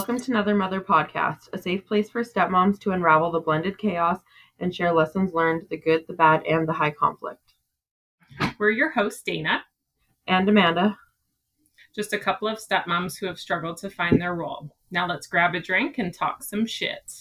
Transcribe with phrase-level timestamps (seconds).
[0.00, 4.18] Welcome to Another Mother podcast, a safe place for stepmoms to unravel the blended chaos
[4.58, 7.52] and share lessons learned, the good, the bad, and the high conflict.
[8.56, 9.62] We're your hosts, Dana
[10.26, 10.96] And Amanda.
[11.94, 14.74] just a couple of stepmoms who have struggled to find their role.
[14.90, 17.12] Now let's grab a drink and talk some shit.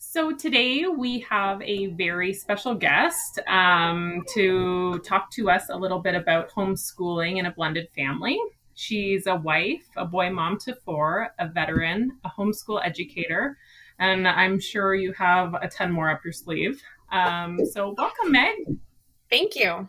[0.00, 6.00] So today we have a very special guest um, to talk to us a little
[6.00, 8.36] bit about homeschooling in a blended family.
[8.80, 13.58] She's a wife, a boy mom to four, a veteran, a homeschool educator,
[13.98, 16.80] and I'm sure you have a ton more up your sleeve.
[17.12, 18.54] Um, so welcome, Meg.
[19.28, 19.86] Thank you.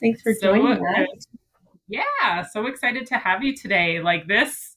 [0.00, 1.26] Thanks for So, joining us.
[1.86, 4.00] Yeah, so excited to have you today.
[4.00, 4.76] Like this,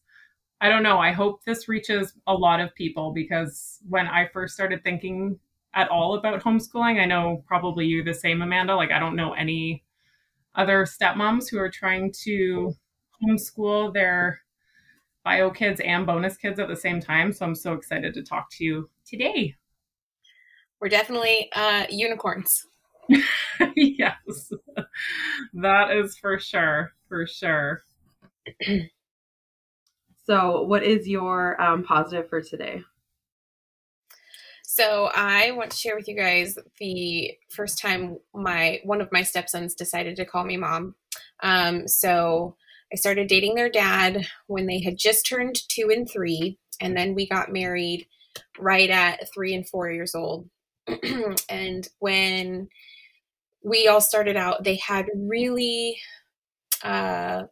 [0.59, 0.99] I don't know.
[0.99, 5.39] I hope this reaches a lot of people because when I first started thinking
[5.73, 8.75] at all about homeschooling, I know probably you the same, Amanda.
[8.75, 9.85] Like, I don't know any
[10.53, 12.73] other stepmoms who are trying to
[13.23, 14.41] homeschool their
[15.23, 17.33] bio kids and bonus kids at the same time.
[17.33, 19.55] So I'm so excited to talk to you today.
[20.79, 22.65] We're definitely uh, unicorns.
[23.75, 24.53] yes,
[25.53, 26.93] that is for sure.
[27.07, 27.81] For sure.
[30.29, 32.83] So, what is your um, positive for today?
[34.63, 39.23] So I want to share with you guys the first time my one of my
[39.23, 40.93] stepsons decided to call me mom.
[41.41, 42.55] Um, so
[42.91, 47.13] I started dating their dad when they had just turned two and three, and then
[47.13, 48.07] we got married
[48.57, 50.49] right at three and four years old.
[51.49, 52.67] and when
[53.63, 55.99] we all started out, they had really
[56.83, 57.43] uh,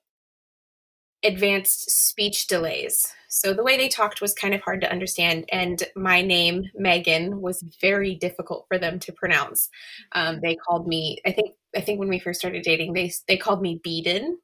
[1.24, 3.14] advanced speech delays.
[3.30, 7.42] So the way they talked was kind of hard to understand, and my name Megan
[7.42, 9.70] was very difficult for them to pronounce.
[10.14, 13.38] Um, they called me, I think, I think when we first started dating, they they
[13.38, 14.36] called me Beeden,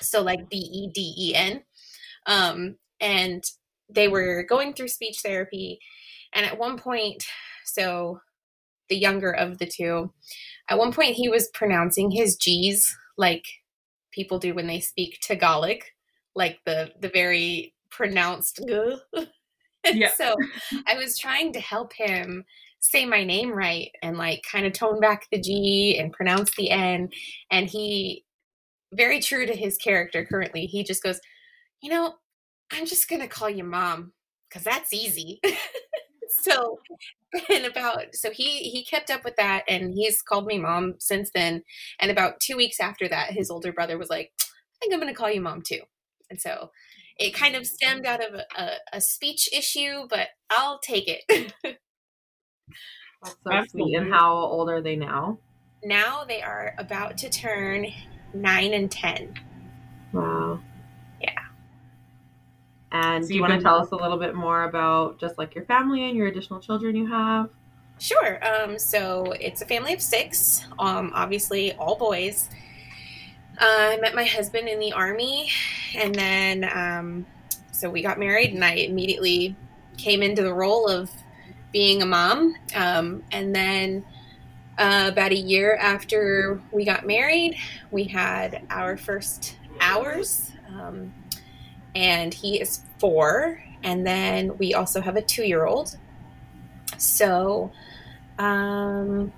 [0.00, 1.62] so like B E D E N,
[2.26, 3.42] um, and
[3.88, 5.78] they were going through speech therapy,
[6.32, 7.24] and at one point,
[7.64, 8.20] so
[8.88, 10.12] the younger of the two,
[10.68, 13.44] at one point he was pronouncing his G's like
[14.12, 15.78] people do when they speak Tagalog,
[16.34, 18.60] like the the very pronounced.
[18.68, 18.96] "G."
[19.84, 20.10] Yeah.
[20.14, 20.36] so
[20.86, 22.44] I was trying to help him
[22.78, 26.70] say my name right and like kind of tone back the G and pronounce the
[26.70, 27.08] N,
[27.50, 28.24] and he,
[28.92, 31.20] very true to his character currently, he just goes,
[31.82, 32.14] you know,
[32.70, 34.12] I'm just gonna call you mom
[34.48, 35.40] because that's easy.
[36.28, 36.78] so
[37.50, 41.30] and about so he he kept up with that and he's called me mom since
[41.34, 41.62] then
[42.00, 44.44] and about two weeks after that his older brother was like i
[44.80, 45.80] think i'm going to call you mom too
[46.30, 46.70] and so
[47.18, 47.66] it kind of mm.
[47.66, 51.52] stemmed out of a, a, a speech issue but i'll take it
[53.22, 53.92] That's so Absolutely.
[53.92, 54.02] sweet.
[54.02, 55.38] And how old are they now?
[55.84, 57.86] now they are about to turn
[58.34, 59.34] nine and ten
[60.12, 60.60] Wow.
[61.20, 61.30] Yeah.
[62.92, 65.54] And So do you want to tell us a little bit more about just like
[65.54, 67.48] your family and your additional children you have?
[67.98, 68.38] Sure.
[68.44, 72.48] Um, so it's a family of six, um, obviously all boys.
[73.60, 75.48] Uh, I met my husband in the army,
[75.94, 77.26] and then um,
[77.70, 79.54] so we got married, and I immediately
[79.98, 81.10] came into the role of
[81.70, 82.56] being a mom.
[82.74, 84.04] Um, and then
[84.78, 87.56] uh, about a year after we got married,
[87.90, 91.12] we had our first hours, um,
[91.94, 93.62] and he is four.
[93.84, 95.96] And then we also have a two year old.
[96.98, 97.72] So,
[98.38, 99.32] um,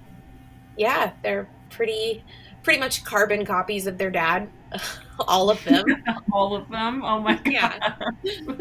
[0.77, 2.25] yeah, they're pretty
[2.63, 4.49] pretty much carbon copies of their dad,
[5.29, 5.85] all of them.
[6.33, 7.05] All of them.
[7.05, 7.45] Oh my god.
[7.47, 7.95] Yeah.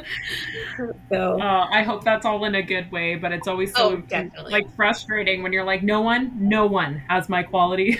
[1.11, 3.97] so, Uh, I hope that's all in a good way, but it's always so Oh,
[3.97, 4.51] definitely.
[4.51, 7.97] like frustrating when you're like, no one, no one has my quality.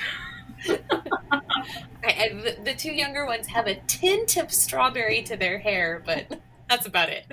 [0.69, 0.79] I,
[2.03, 6.39] I, the, the two younger ones have a tint of strawberry to their hair, but
[6.69, 7.25] that's about it.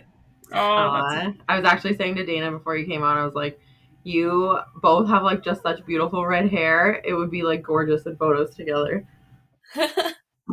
[0.53, 1.43] Oh, that's Aw.
[1.49, 3.61] I was actually saying to Dana before you came on, I was like,
[4.03, 7.03] you both have like just such beautiful red hair.
[7.05, 9.07] It would be like gorgeous in photos together.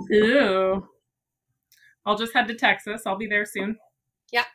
[0.10, 0.88] Ew.
[2.06, 3.04] I'll just head to Texas.
[3.06, 3.78] I'll be there soon.
[4.32, 4.46] Yeah.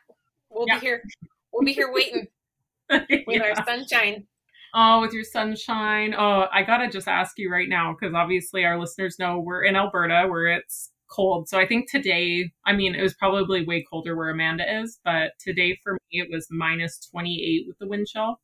[0.49, 0.79] We'll Yeah.
[0.79, 1.03] be here.
[1.51, 2.27] We'll be here waiting
[2.89, 3.53] with Yeah.
[3.57, 4.27] our sunshine.
[4.73, 6.15] Oh, with your sunshine.
[6.17, 9.75] Oh, I gotta just ask you right now because obviously our listeners know we're in
[9.75, 11.47] Alberta where it's cold.
[11.47, 15.33] So I think today, I mean, it was probably way colder where Amanda is, but
[15.39, 18.39] today for me it was minus 28 with the wind chill.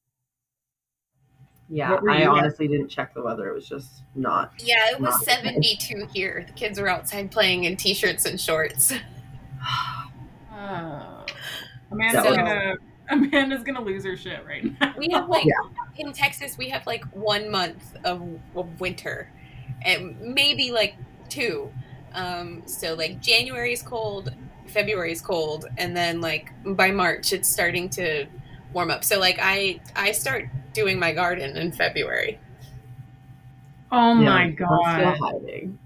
[1.70, 2.28] Yeah, I you at?
[2.30, 3.48] honestly didn't check the weather.
[3.50, 4.54] It was just not.
[4.60, 6.44] Yeah, it was Not- 72 here.
[6.48, 8.92] The kids were outside playing in t-shirts and shorts.
[10.52, 11.26] Oh.
[11.92, 12.76] Amanda's So- gonna
[13.10, 14.94] Amanda's gonna lose her shit right now.
[14.98, 15.54] We have like Yeah.
[16.06, 18.22] in Texas, we have like one month of,
[18.56, 19.32] of winter,
[19.84, 20.96] and maybe like
[21.30, 21.72] two.
[22.14, 24.34] Um, so like January is cold,
[24.68, 28.26] February is cold, and then like by March it's starting to
[28.74, 29.04] warm up.
[29.04, 32.40] So like I I start doing my garden in February.
[33.92, 34.70] Oh Yeah, my I'm god.
[34.94, 35.80] still hiding.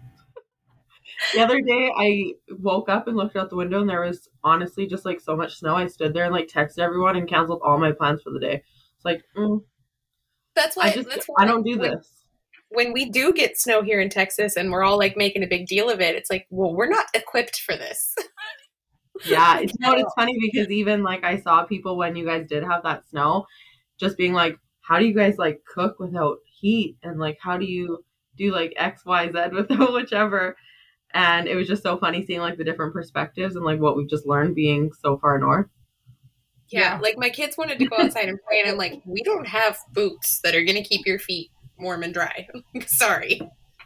[1.31, 4.87] The other day, I woke up and looked out the window, and there was honestly
[4.87, 5.75] just like so much snow.
[5.75, 8.63] I stood there and like texted everyone and canceled all my plans for the day.
[8.95, 9.63] It's like mm,
[10.55, 12.25] That's why I just that's why I don't do when, this.
[12.69, 15.67] when we do get snow here in Texas and we're all like making a big
[15.67, 16.15] deal of it.
[16.15, 18.15] It's like, well, we're not equipped for this.
[19.25, 22.47] Yeah, it's, you know, it's funny because even like I saw people when you guys
[22.47, 23.45] did have that snow,
[23.99, 27.65] just being like, "How do you guys like cook without heat?" And like, how do
[27.65, 28.03] you
[28.37, 30.55] do like X, Y, Z without whichever?
[31.13, 34.09] And it was just so funny seeing like the different perspectives and like what we've
[34.09, 35.67] just learned being so far north.
[36.69, 36.99] Yeah, Yeah.
[37.01, 39.77] like my kids wanted to go outside and play, and I'm like, we don't have
[39.93, 42.47] boots that are going to keep your feet warm and dry.
[42.87, 43.41] Sorry.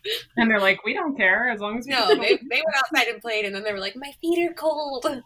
[0.38, 3.08] And they're like, we don't care as long as we No, they, they went outside
[3.08, 5.06] and played, and then they were like, my feet are cold.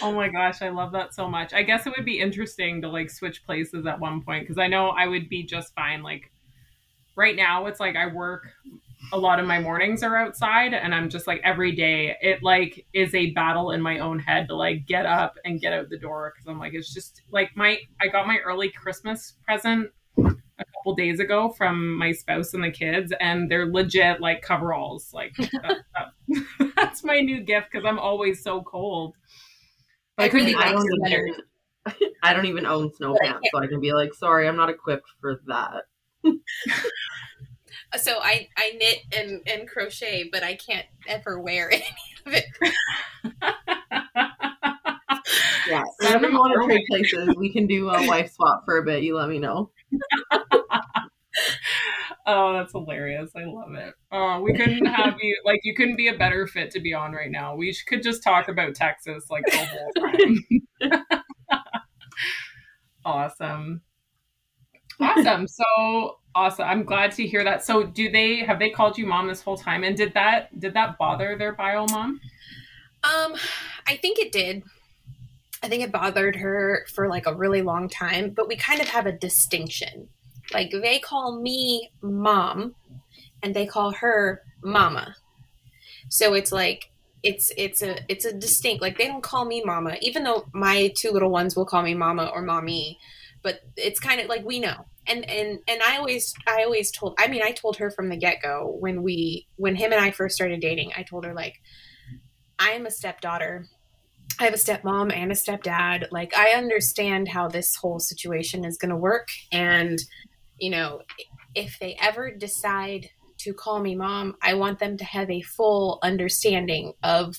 [0.00, 1.52] Oh my gosh, I love that so much.
[1.54, 4.66] I guess it would be interesting to like switch places at one point because I
[4.66, 6.02] know I would be just fine.
[6.02, 6.30] Like
[7.14, 8.48] right now, it's like I work
[9.12, 12.84] a lot of my mornings are outside, and I'm just like every day it like
[12.92, 15.98] is a battle in my own head to like get up and get out the
[15.98, 19.90] door because I'm like it's just like my I got my early Christmas present
[20.82, 25.12] couple days ago from my spouse and the kids, and they're legit like coveralls.
[25.12, 29.14] Like that, that, that's my new gift because I'm always so cold.
[30.18, 31.34] I could really be I like don't even
[32.22, 35.08] I don't even own snow pants, so I can be like, sorry, I'm not equipped
[35.20, 35.84] for that.
[37.98, 41.84] So I, I knit and, and crochet, but I can't ever wear any
[42.24, 42.46] of it.
[45.68, 45.82] Yeah.
[46.00, 48.78] Send Whenever them you want to trade places, we can do a wife swap for
[48.78, 49.02] a bit.
[49.02, 49.70] You let me know.
[52.26, 53.30] Oh, that's hilarious.
[53.36, 53.94] I love it.
[54.10, 57.12] Oh, we couldn't have you like you couldn't be a better fit to be on
[57.12, 57.54] right now.
[57.54, 61.60] We could just talk about Texas like the whole time.
[63.04, 63.82] awesome.
[65.00, 65.48] Awesome.
[65.48, 66.68] So awesome.
[66.68, 67.64] I'm glad to hear that.
[67.64, 70.74] So do they have they called you mom this whole time and did that did
[70.74, 72.20] that bother their bio mom?
[73.04, 73.34] Um,
[73.86, 74.62] I think it did.
[75.62, 78.88] I think it bothered her for like a really long time, but we kind of
[78.88, 80.08] have a distinction.
[80.52, 82.74] Like they call me mom
[83.42, 85.16] and they call her mama.
[86.08, 86.90] So it's like
[87.22, 90.92] it's it's a it's a distinct like they don't call me mama even though my
[90.96, 92.98] two little ones will call me mama or mommy
[93.42, 94.86] but it's kind of like we know.
[95.08, 98.16] And and and i always i always told i mean i told her from the
[98.16, 101.60] get-go when we when him and i first started dating i told her like
[102.60, 103.66] i am a stepdaughter.
[104.38, 106.06] I have a stepmom and a stepdad.
[106.12, 109.98] Like i understand how this whole situation is going to work and
[110.62, 111.00] you know
[111.54, 115.98] if they ever decide to call me mom i want them to have a full
[116.02, 117.36] understanding of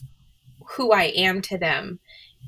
[0.76, 2.00] who i am to them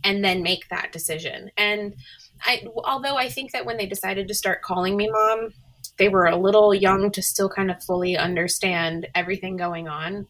[0.03, 1.95] and then make that decision and
[2.43, 5.49] I, although I think that when they decided to start calling me mom,
[5.97, 10.27] they were a little young to still kind of fully understand everything going on.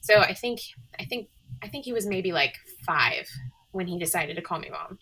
[0.00, 0.60] So I think,
[0.98, 1.28] I think,
[1.62, 2.54] I think he was maybe like
[2.86, 3.28] five
[3.72, 4.98] when he decided to call me mom.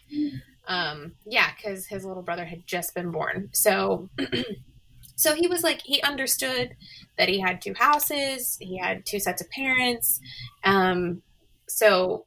[0.69, 3.51] Um, yeah, because his little brother had just been born.
[3.53, 4.09] So,
[5.17, 6.77] so he was like, he understood
[7.19, 10.21] that he had two houses, he had two sets of parents.
[10.63, 11.23] Um,
[11.69, 12.27] so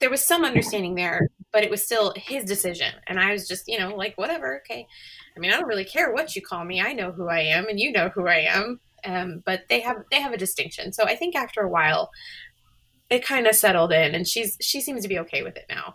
[0.00, 2.92] there was some understanding there, but it was still his decision.
[3.06, 4.86] And I was just, you know, like, whatever, okay.
[5.34, 6.80] I mean, I don't really care what you call me.
[6.80, 8.80] I know who I am and you know who I am.
[9.04, 10.92] Um, but they have they have a distinction.
[10.92, 12.10] So I think after a while
[13.08, 15.94] it kind of settled in and she's she seems to be okay with it now.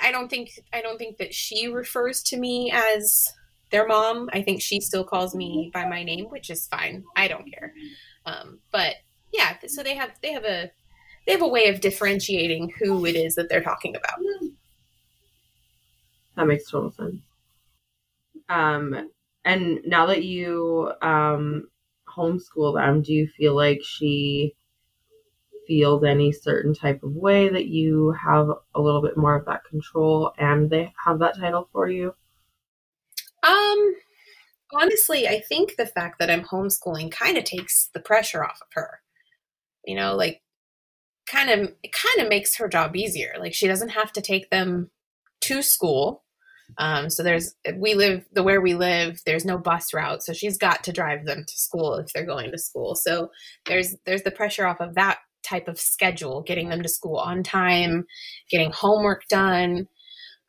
[0.00, 3.28] I don't think I don't think that she refers to me as
[3.76, 4.30] their mom.
[4.32, 7.04] I think she still calls me by my name, which is fine.
[7.14, 7.74] I don't care.
[8.24, 8.94] Um, but
[9.34, 10.70] yeah, so they have they have a
[11.26, 14.18] they have a way of differentiating who it is that they're talking about.
[16.36, 17.16] That makes total sense.
[18.48, 19.10] Um,
[19.44, 21.68] and now that you um
[22.08, 24.54] homeschool them, do you feel like she
[25.66, 29.64] feels any certain type of way that you have a little bit more of that
[29.64, 32.14] control and they have that title for you?
[33.46, 33.94] Um,
[34.72, 38.68] honestly, I think the fact that I'm homeschooling kind of takes the pressure off of
[38.72, 39.00] her.
[39.84, 40.42] You know, like
[41.26, 43.34] kind of it kind of makes her job easier.
[43.38, 44.90] Like she doesn't have to take them
[45.42, 46.24] to school.
[46.78, 49.20] Um, so there's we live the where we live.
[49.24, 52.50] There's no bus route, so she's got to drive them to school if they're going
[52.50, 52.96] to school.
[52.96, 53.30] So
[53.66, 57.44] there's there's the pressure off of that type of schedule, getting them to school on
[57.44, 58.04] time,
[58.50, 59.86] getting homework done.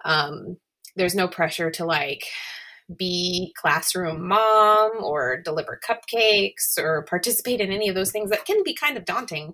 [0.05, 0.57] Um,
[0.95, 2.23] there's no pressure to like
[2.95, 8.63] be classroom mom or deliver cupcakes or participate in any of those things that can
[8.63, 9.53] be kind of daunting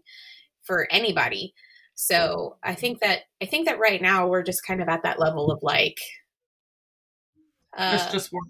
[0.61, 1.53] for anybody.
[1.95, 5.19] So I think that I think that right now we're just kind of at that
[5.19, 5.97] level of like
[7.75, 8.47] uh, it's just works.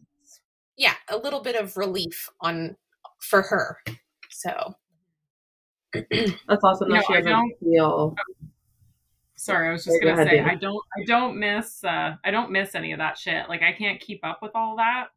[0.77, 2.75] Yeah, a little bit of relief on
[3.19, 3.77] for her.
[4.29, 4.75] So
[5.93, 8.15] that's awesome that she doesn't feel.
[9.35, 12.75] Sorry, I was just gonna say I don't I don't miss uh I don't miss
[12.75, 13.49] any of that shit.
[13.49, 15.07] Like I can't keep up with all that.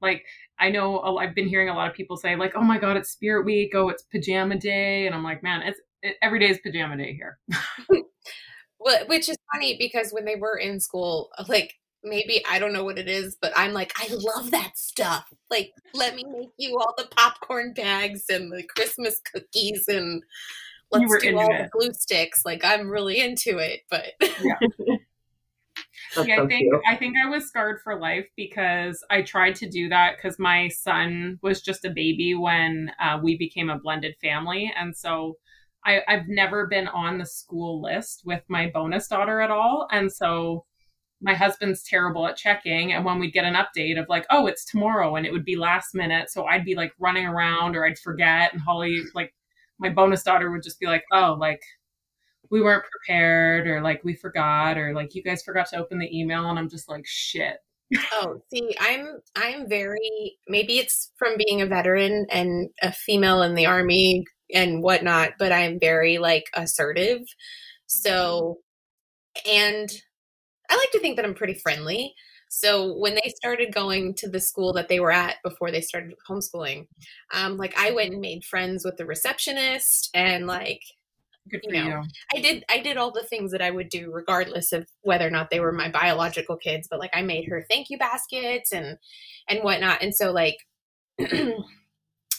[0.00, 0.24] Like
[0.58, 3.10] I know I've been hearing a lot of people say like, "Oh my god, it's
[3.10, 3.72] Spirit Week.
[3.74, 7.14] Oh, it's pajama day," and I'm like, man, it's it, every day is pajama day
[7.14, 7.38] here.
[8.78, 12.84] well, which is funny because when they were in school, like maybe I don't know
[12.84, 15.32] what it is, but I'm like, I love that stuff.
[15.50, 20.22] Like, let me make you all the popcorn bags and the Christmas cookies and
[20.90, 21.62] let's do all it.
[21.62, 22.42] the glue sticks.
[22.44, 23.80] Like, I'm really into it.
[23.90, 24.58] But yeah.
[26.24, 26.82] yeah, I think cute.
[26.88, 30.68] I think I was scarred for life because I tried to do that because my
[30.68, 35.36] son was just a baby when uh, we became a blended family, and so
[35.84, 40.10] I, I've never been on the school list with my bonus daughter at all, and
[40.12, 40.64] so
[41.20, 44.64] my husband's terrible at checking and when we'd get an update of like oh it's
[44.64, 47.98] tomorrow and it would be last minute so i'd be like running around or i'd
[47.98, 49.32] forget and holly like
[49.78, 51.60] my bonus daughter would just be like oh like
[52.50, 56.18] we weren't prepared or like we forgot or like you guys forgot to open the
[56.18, 57.58] email and I'm just like shit.
[58.12, 63.54] oh, see, I'm I'm very maybe it's from being a veteran and a female in
[63.54, 67.22] the army and whatnot, but I'm very like assertive.
[67.86, 68.58] So
[69.48, 69.90] and
[70.68, 72.14] I like to think that I'm pretty friendly.
[72.56, 76.14] So when they started going to the school that they were at before they started
[76.26, 76.86] homeschooling,
[77.34, 80.80] um, like I went and made friends with the receptionist and like
[81.50, 82.02] Good for you, know, you.
[82.34, 85.30] I did I did all the things that I would do regardless of whether or
[85.30, 88.96] not they were my biological kids, but like I made her thank you baskets and
[89.50, 90.02] and whatnot.
[90.02, 90.56] And so like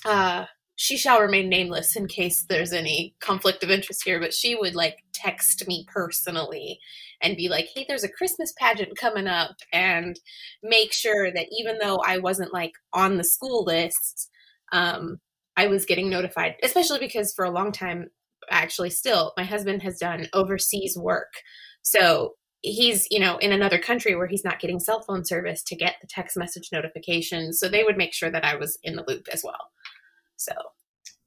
[0.05, 0.45] uh
[0.77, 4.75] she shall remain nameless in case there's any conflict of interest here, but she would
[4.75, 6.79] like text me personally
[7.19, 10.19] and be like, hey, there's a Christmas pageant coming up, and
[10.61, 14.29] make sure that even though I wasn't like on the school list,
[14.71, 15.17] um,
[15.57, 18.09] I was getting notified, especially because for a long time
[18.49, 21.33] actually still my husband has done overseas work.
[21.81, 25.75] So he's you know in another country where he's not getting cell phone service to
[25.75, 29.03] get the text message notifications so they would make sure that i was in the
[29.07, 29.69] loop as well
[30.37, 30.53] so.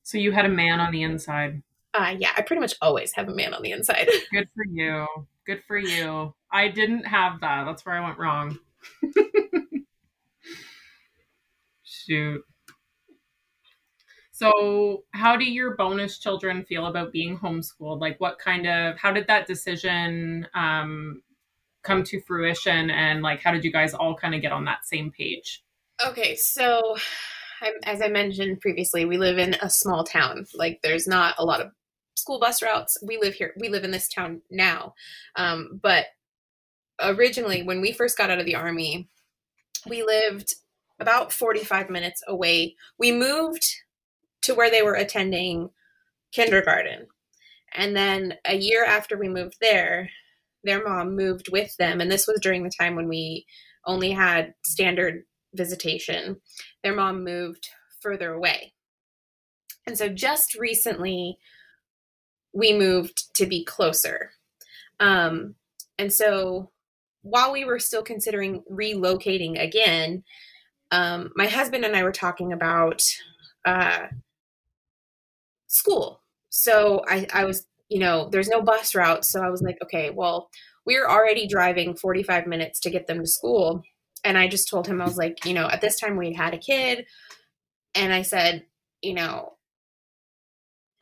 [0.02, 1.62] So you had a man on the inside.
[1.92, 4.08] Uh yeah i pretty much always have a man on the inside.
[4.32, 5.06] Good for you.
[5.46, 6.34] Good for you.
[6.52, 7.64] I didn't have that.
[7.64, 8.58] That's where i went wrong.
[11.82, 12.44] Shoot.
[14.40, 18.00] So, how do your bonus children feel about being homeschooled?
[18.00, 21.22] Like, what kind of, how did that decision um,
[21.82, 22.88] come to fruition?
[22.90, 25.62] And, like, how did you guys all kind of get on that same page?
[26.06, 26.96] Okay, so
[27.84, 30.46] as I mentioned previously, we live in a small town.
[30.54, 31.72] Like, there's not a lot of
[32.16, 32.98] school bus routes.
[33.02, 34.94] We live here, we live in this town now.
[35.36, 36.06] Um, but
[37.00, 39.08] originally, when we first got out of the army,
[39.88, 40.54] we lived
[40.98, 42.76] about 45 minutes away.
[42.98, 43.64] We moved
[44.42, 45.70] to where they were attending
[46.32, 47.06] kindergarten.
[47.74, 50.10] And then a year after we moved there,
[50.64, 52.00] their mom moved with them.
[52.00, 53.46] And this was during the time when we
[53.86, 56.40] only had standard visitation.
[56.82, 57.68] Their mom moved
[58.00, 58.74] further away.
[59.86, 61.38] And so just recently,
[62.52, 64.32] we moved to be closer.
[64.98, 65.54] Um,
[65.98, 66.70] and so
[67.22, 70.24] while we were still considering relocating again,
[70.90, 73.02] um, my husband and I were talking about
[73.64, 74.06] uh,
[75.66, 76.22] school.
[76.48, 79.24] So I, I was, you know, there's no bus route.
[79.24, 80.50] So I was like, okay, well,
[80.84, 83.82] we're already driving 45 minutes to get them to school.
[84.24, 86.54] And I just told him, I was like, you know, at this time we had
[86.54, 87.06] a kid.
[87.94, 88.64] And I said,
[89.02, 89.54] you know,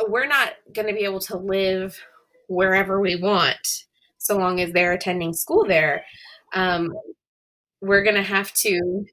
[0.06, 2.00] we're not going to be able to live
[2.48, 3.84] wherever we want
[4.18, 6.04] so long as they're attending school there.
[6.54, 6.92] Um,
[7.80, 9.04] we're going to have to,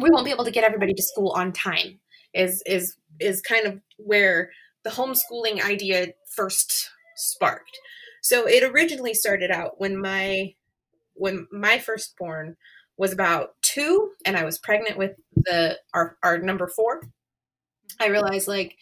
[0.00, 2.00] we won't be able to get everybody to school on time
[2.34, 4.50] is, is, is kind of where
[4.84, 7.78] the homeschooling idea first sparked.
[8.22, 10.54] So it originally started out when my
[11.14, 12.56] when my firstborn
[13.00, 17.02] was about two and I was pregnant with the our, our number four.
[18.00, 18.76] I realized like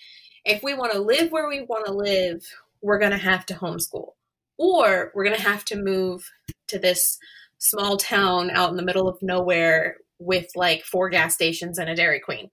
[0.45, 2.45] if we want to live where we want to live,
[2.83, 4.13] we're gonna have to homeschool.
[4.59, 6.29] Or we're gonna have to move
[6.67, 7.19] to this
[7.59, 11.95] small town out in the middle of nowhere with like four gas stations and a
[11.95, 12.51] Dairy Queen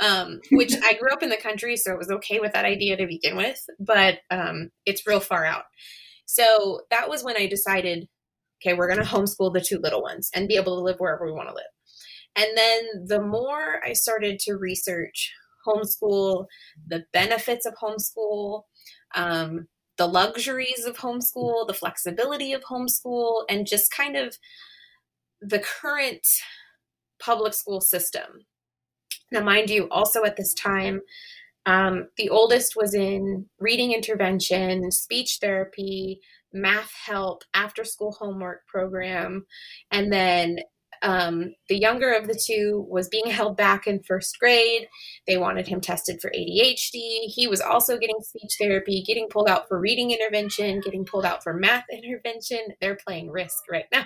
[0.00, 2.96] um, which I grew up in the country, so it was okay with that idea
[2.96, 5.64] to begin with, but um, it's real far out.
[6.26, 8.08] So that was when I decided,
[8.66, 11.24] okay, we're going to homeschool the two little ones and be able to live wherever
[11.24, 11.64] we want to live.
[12.34, 15.32] And then the more I started to research
[15.66, 16.46] homeschool,
[16.86, 18.62] the benefits of homeschool,
[19.14, 24.36] um, the luxuries of homeschool, the flexibility of homeschool, and just kind of
[25.40, 26.26] the current
[27.18, 28.46] public school system.
[29.32, 31.00] Now, mind you, also at this time,
[31.64, 36.20] um, the oldest was in reading intervention, speech therapy,
[36.60, 39.46] math help, after school homework program,
[39.90, 40.58] and then
[41.02, 44.88] um, the younger of the two was being held back in first grade.
[45.26, 47.26] They wanted him tested for ADHD.
[47.26, 51.42] He was also getting speech therapy, getting pulled out for reading intervention, getting pulled out
[51.42, 52.60] for math intervention.
[52.80, 54.04] They're playing risk right now.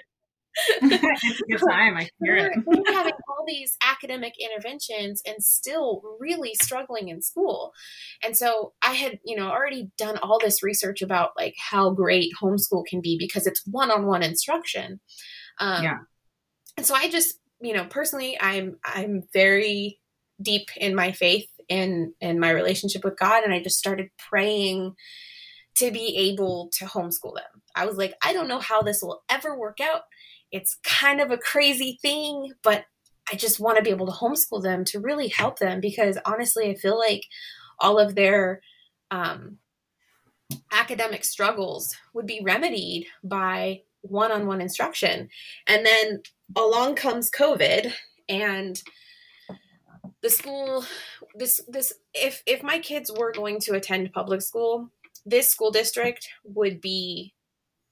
[0.82, 1.96] it's a good time.
[1.96, 2.52] I hear it.
[2.66, 7.72] We're having all these academic interventions and still really struggling in school.
[8.22, 12.32] And so I had, you know, already done all this research about like how great
[12.42, 15.00] homeschool can be because it's one-on-one instruction.
[15.58, 15.98] Um, Yeah.
[16.76, 20.00] and so I just, you know, personally, I'm I'm very
[20.42, 24.94] deep in my faith and in my relationship with God, and I just started praying
[25.76, 27.62] to be able to homeschool them.
[27.76, 30.02] I was like, I don't know how this will ever work out.
[30.52, 32.84] It's kind of a crazy thing, but
[33.32, 36.70] I just want to be able to homeschool them to really help them because honestly,
[36.70, 37.24] I feel like
[37.78, 38.60] all of their
[39.10, 39.58] um,
[40.72, 45.28] academic struggles would be remedied by one-on-one instruction.
[45.66, 46.22] And then
[46.56, 47.92] along comes COVID
[48.28, 48.82] and
[50.22, 50.84] the school
[51.34, 54.90] this this if if my kids were going to attend public school,
[55.24, 57.34] this school district would be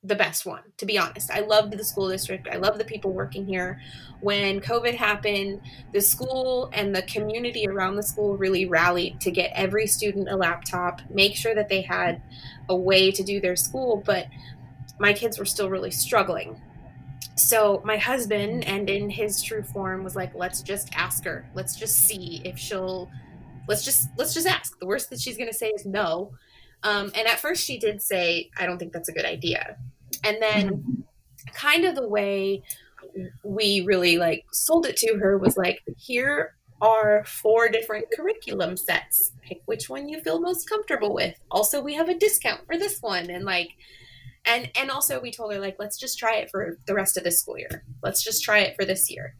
[0.05, 1.31] the best one, to be honest.
[1.31, 2.47] I loved the school district.
[2.49, 3.81] I love the people working here.
[4.21, 5.61] When COVID happened,
[5.93, 10.37] the school and the community around the school really rallied to get every student a
[10.37, 12.23] laptop, make sure that they had
[12.69, 14.26] a way to do their school, but
[15.00, 16.61] my kids were still really struggling.
[17.35, 21.49] So my husband, and in his true form, was like, "Let's just ask her.
[21.55, 23.11] Let's just see if she'll.
[23.69, 24.78] Let's just let's just ask.
[24.78, 26.32] The worst that she's to say is no."
[26.82, 29.76] Um, and at first, she did say, "I don't think that's a good idea."
[30.25, 31.04] And then,
[31.52, 32.62] kind of the way
[33.43, 39.32] we really like sold it to her was like, "Here are four different curriculum sets.
[39.43, 41.36] Pick which one you feel most comfortable with.
[41.50, 43.71] Also, we have a discount for this one, and like."
[44.45, 47.25] and and also we told her like let's just try it for the rest of
[47.25, 49.34] the school year let's just try it for this year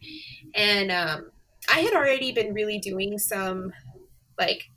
[0.55, 1.31] and um,
[1.73, 3.73] i had already been really doing some
[4.39, 4.71] like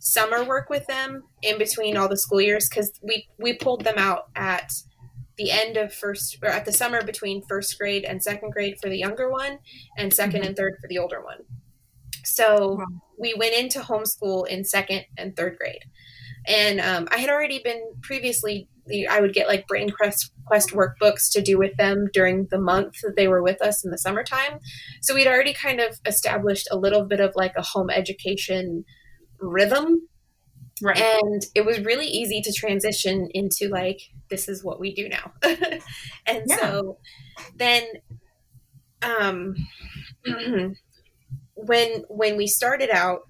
[0.00, 3.98] summer work with them in between all the school years because we we pulled them
[3.98, 4.72] out at
[5.36, 8.88] the end of first or at the summer between first grade and second grade for
[8.88, 9.58] the younger one
[9.98, 11.38] and 2nd and third for the older one
[12.24, 12.86] so Wow.
[13.18, 15.84] we went into homeschool in second and third grade
[16.46, 18.68] and um, i had already been previously
[19.08, 22.94] I would get like brain quest quest workbooks to do with them during the month
[23.02, 24.58] that they were with us in the summertime.
[25.00, 28.84] So we'd already kind of established a little bit of like a home education
[29.40, 30.08] rhythm.
[30.82, 30.98] Right.
[30.98, 34.00] And it was really easy to transition into like
[34.30, 35.32] this is what we do now.
[36.26, 36.56] and Yeah.
[36.56, 36.98] so
[37.56, 37.82] then
[39.02, 39.54] um
[41.54, 43.20] when when we started out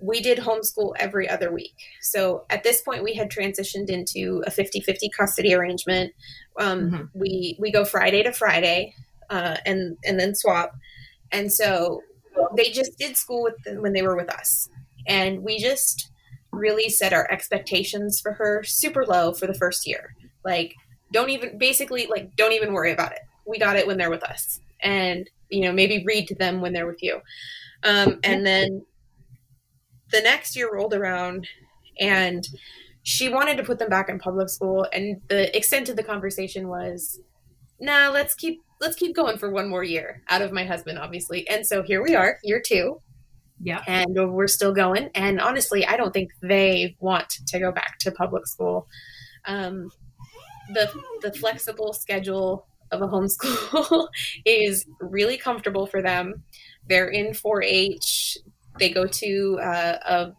[0.00, 1.76] we did homeschool every other week.
[2.00, 6.12] So at this point, we had transitioned into a 50 50 custody arrangement.
[6.58, 7.08] Um, Mhm.
[7.14, 8.94] we, we go Friday to Friday
[9.30, 10.72] uh, and, and then swap.
[11.30, 12.02] And so
[12.56, 14.68] they just did school with them when they were with us.
[15.06, 16.10] And we just
[16.52, 20.14] really set our expectations for her super low for the first year.
[20.44, 20.74] Like,
[21.12, 23.20] don't even, basically, like, don't even worry about it.
[23.46, 24.60] We got it when they're with us.
[24.80, 27.20] And, you know, maybe read to them when they're with you.
[27.84, 28.84] Um, and then
[30.12, 31.48] the next year rolled around
[31.98, 32.46] and
[33.02, 36.68] she wanted to put them back in public school and the extent of the conversation
[36.68, 37.20] was
[37.80, 41.48] nah let's keep let's keep going for one more year out of my husband obviously
[41.48, 43.00] and so here we are year two
[43.62, 43.82] Yeah.
[43.86, 45.10] and we're still going.
[45.14, 48.88] And honestly i don't think they want to go back to public school.
[49.44, 49.90] Um,
[50.72, 50.90] the
[51.22, 54.08] the flexible schedule of a homeschool
[54.44, 56.42] is really comfortable for them.
[56.88, 58.38] They're in 4-h
[58.78, 60.32] they go to uh, a,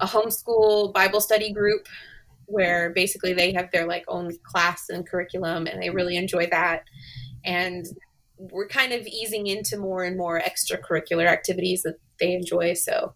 [0.00, 1.86] a homeschool bible study group
[2.46, 6.84] where basically they have their like own class and curriculum and they really enjoy that.
[7.44, 7.86] And
[8.38, 13.14] we're kind of easing into more and more extracurricular activities that they enjoy so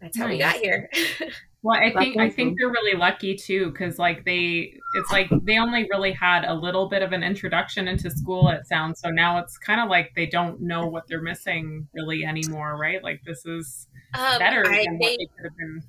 [0.00, 0.90] that's how we got here
[1.62, 5.58] Well, I think I think they're really lucky too, because like they, it's like they
[5.58, 8.48] only really had a little bit of an introduction into school.
[8.48, 12.24] It sounds so now it's kind of like they don't know what they're missing really
[12.24, 13.04] anymore, right?
[13.04, 15.82] Like this is um, better I, than they, what they could have been.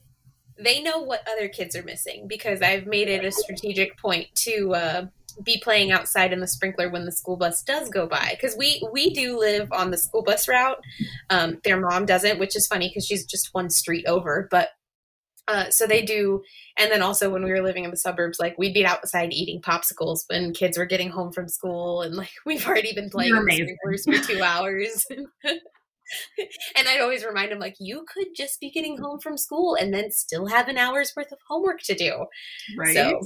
[0.59, 4.75] they know what other kids are missing because I've made it a strategic point to
[4.75, 5.05] uh,
[5.43, 8.81] be playing outside in the sprinkler when the school bus does go by because we
[8.91, 10.77] we do live on the school bus route.
[11.29, 14.47] Um, their mom doesn't, which is funny because she's just one street over.
[14.51, 14.69] But
[15.47, 16.41] Uh, so they do,
[16.77, 19.59] and then also when we were living in the suburbs, like we'd be outside eating
[19.59, 23.39] popsicles when kids were getting home from school, and like we've already been playing You're
[23.39, 23.77] in the amazing.
[23.83, 25.05] sprinklers for two hours.
[26.77, 29.93] and I'd always remind them, like, you could just be getting home from school and
[29.93, 32.25] then still have an hour's worth of homework to do.
[32.77, 32.95] Right.
[32.95, 33.19] So-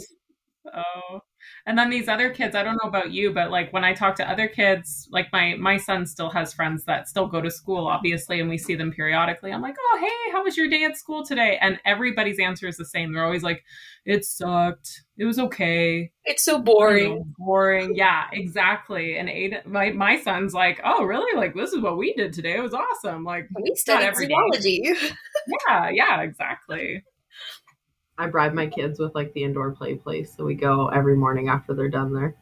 [0.73, 1.19] Oh.
[1.65, 4.15] And then these other kids, I don't know about you, but like when I talk
[4.17, 7.87] to other kids, like my my son still has friends that still go to school,
[7.87, 9.51] obviously, and we see them periodically.
[9.51, 11.57] I'm like, oh hey, how was your day at school today?
[11.61, 13.13] And everybody's answer is the same.
[13.13, 13.63] They're always like,
[14.05, 15.01] it sucked.
[15.17, 16.11] It was okay.
[16.25, 17.15] It's so boring.
[17.15, 17.95] know, boring.
[17.95, 19.17] Yeah, exactly.
[19.17, 21.35] And Aiden, my my son's like, oh really?
[21.35, 22.57] Like this is what we did today.
[22.57, 23.23] It was awesome.
[23.23, 24.35] Like We studied every day.
[24.35, 24.81] zoology.
[25.67, 27.03] yeah, yeah, exactly.
[28.17, 31.49] I bribe my kids with like the indoor play place, so we go every morning
[31.49, 32.35] after they're done there.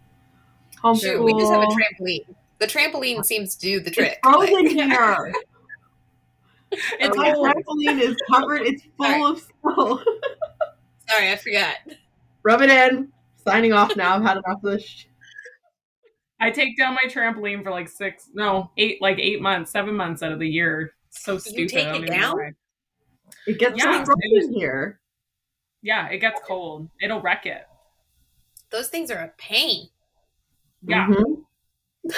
[0.99, 2.35] Shoot, we just have a trampoline.
[2.59, 4.19] The trampoline seems to do the It's trick.
[4.23, 5.33] frozen Like- here.
[6.71, 7.47] It's my cold.
[7.47, 8.61] trampoline is covered.
[8.63, 9.23] It's full Sorry.
[9.23, 10.03] of snow.
[11.09, 11.75] Sorry, I forgot.
[12.43, 13.11] Rub it in.
[13.45, 14.15] Signing off now.
[14.15, 14.83] I've had enough of this.
[14.83, 15.05] Sh-
[16.39, 20.23] I take down my trampoline for like six, no, eight, like eight months, seven months
[20.23, 20.93] out of the year.
[21.09, 21.59] It's so stupid.
[21.59, 22.37] You take it down?
[22.37, 22.51] why.
[23.47, 24.45] it gets Yeah, so it is.
[24.45, 24.99] frozen here.
[25.83, 26.89] Yeah, it gets cold.
[27.01, 27.67] It'll wreck it.
[28.71, 29.89] Those things are a pain.
[30.81, 31.45] Yeah, Mhm.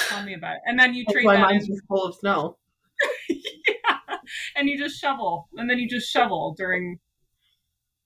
[0.08, 0.62] tell me about it.
[0.66, 2.58] And then you That's trade why mine's just full of snow.
[3.30, 4.00] yeah,
[4.56, 7.00] and you just shovel, and then you just shovel during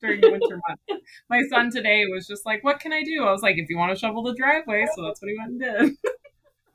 [0.02, 1.04] during the winter months.
[1.30, 3.78] My son today was just like, "What can I do?" I was like, "If you
[3.78, 5.98] want to shovel the driveway," so that's what he went and did.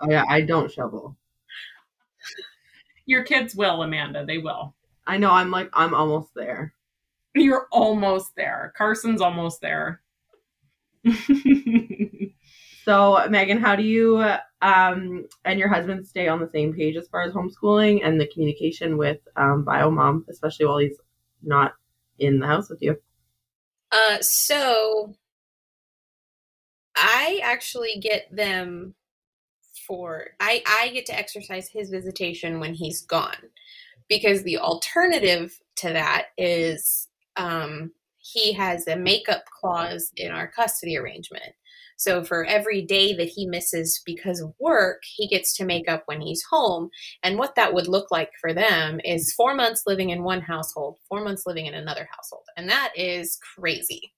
[0.00, 1.16] Oh yeah, I don't shovel.
[3.06, 4.26] Your kids will, Amanda.
[4.26, 4.74] They will.
[5.06, 5.30] I know.
[5.30, 6.74] I'm like I'm almost there.
[7.34, 8.72] You're almost there.
[8.76, 10.00] Carson's almost there.
[12.84, 14.18] So Megan, how do you
[14.60, 18.26] um, and your husband stay on the same page as far as homeschooling and the
[18.26, 20.98] communication with um, bio mom, especially while he's
[21.42, 21.72] not
[22.18, 22.96] in the house with you?
[23.90, 25.14] Uh, so
[26.94, 28.94] I actually get them
[29.86, 33.48] for I I get to exercise his visitation when he's gone
[34.08, 40.96] because the alternative to that is um, he has a makeup clause in our custody
[40.96, 41.54] arrangement.
[41.96, 46.02] So for every day that he misses because of work, he gets to make up
[46.06, 46.90] when he's home.
[47.22, 50.98] And what that would look like for them is four months living in one household,
[51.08, 52.44] four months living in another household.
[52.56, 54.12] And that is crazy.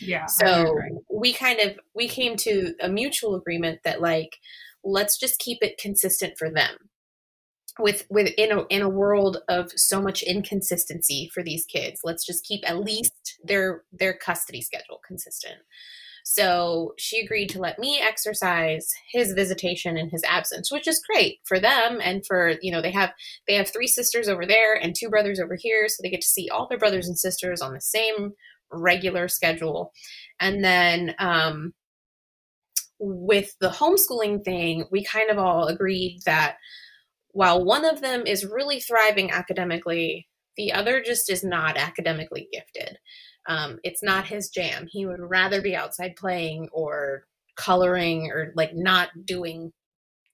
[0.00, 0.26] yeah.
[0.26, 0.78] So
[1.12, 4.38] we kind of we came to a mutual agreement that like
[4.84, 6.76] let's just keep it consistent for them.
[7.80, 12.26] With with in a in a world of so much inconsistency for these kids, let's
[12.26, 15.56] just keep at least their their custody schedule consistent.
[16.24, 21.38] So she agreed to let me exercise his visitation in his absence, which is great
[21.44, 23.12] for them and for you know they have
[23.48, 26.28] they have three sisters over there and two brothers over here, so they get to
[26.28, 28.32] see all their brothers and sisters on the same
[28.72, 29.92] regular schedule.
[30.38, 31.72] And then um,
[32.98, 36.56] with the homeschooling thing, we kind of all agreed that
[37.32, 42.98] while one of them is really thriving academically, the other just is not academically gifted.
[43.48, 44.86] Um, it's not his jam.
[44.90, 47.24] He would rather be outside playing or
[47.56, 49.72] coloring or like not doing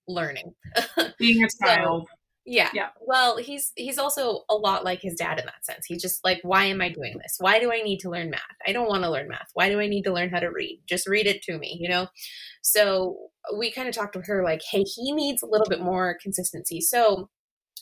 [0.08, 0.54] learning.
[1.18, 2.08] being a So- child.
[2.48, 2.70] Yeah.
[2.72, 2.90] Yeah.
[3.00, 5.84] Well, he's he's also a lot like his dad in that sense.
[5.84, 7.34] He's just like, why am I doing this?
[7.40, 8.40] Why do I need to learn math?
[8.64, 9.50] I don't want to learn math.
[9.54, 10.80] Why do I need to learn how to read?
[10.86, 12.06] Just read it to me, you know?
[12.62, 13.16] So
[13.56, 16.80] we kind of talked with her like, hey, he needs a little bit more consistency.
[16.80, 17.28] So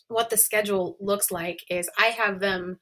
[0.09, 2.79] what the schedule looks like is I have them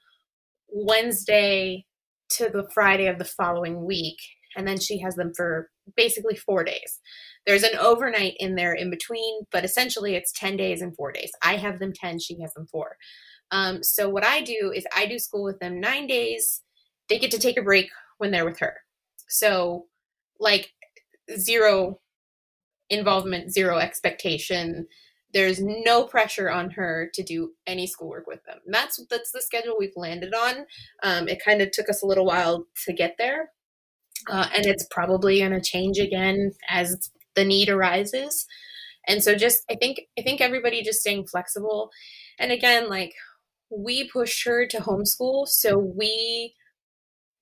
[0.69, 1.87] Wednesday
[2.31, 4.19] to the Friday of the following week,
[4.57, 7.01] and then she has them for basically four days.
[7.47, 11.33] There's an overnight in there in between, but essentially it's 10 days and four days.
[11.43, 12.97] I have them 10, she has them four.
[13.51, 16.63] Um, so what I do is I do school with them nine days.
[17.09, 18.77] They get to take a break when they're with her.
[19.29, 19.87] So,
[20.39, 20.73] like,
[21.37, 22.01] zero
[22.93, 24.87] involvement, zero expectation.
[25.33, 28.59] There's no pressure on her to do any schoolwork with them.
[28.67, 30.67] And that's that's the schedule we've landed on.
[31.03, 33.51] Um, it kind of took us a little while to get there,
[34.29, 38.47] uh, and it's probably going to change again as the need arises.
[39.09, 41.91] And so, just I think I think everybody just staying flexible.
[42.39, 43.15] And again, like
[43.71, 46.55] we pushed her to homeschool, so we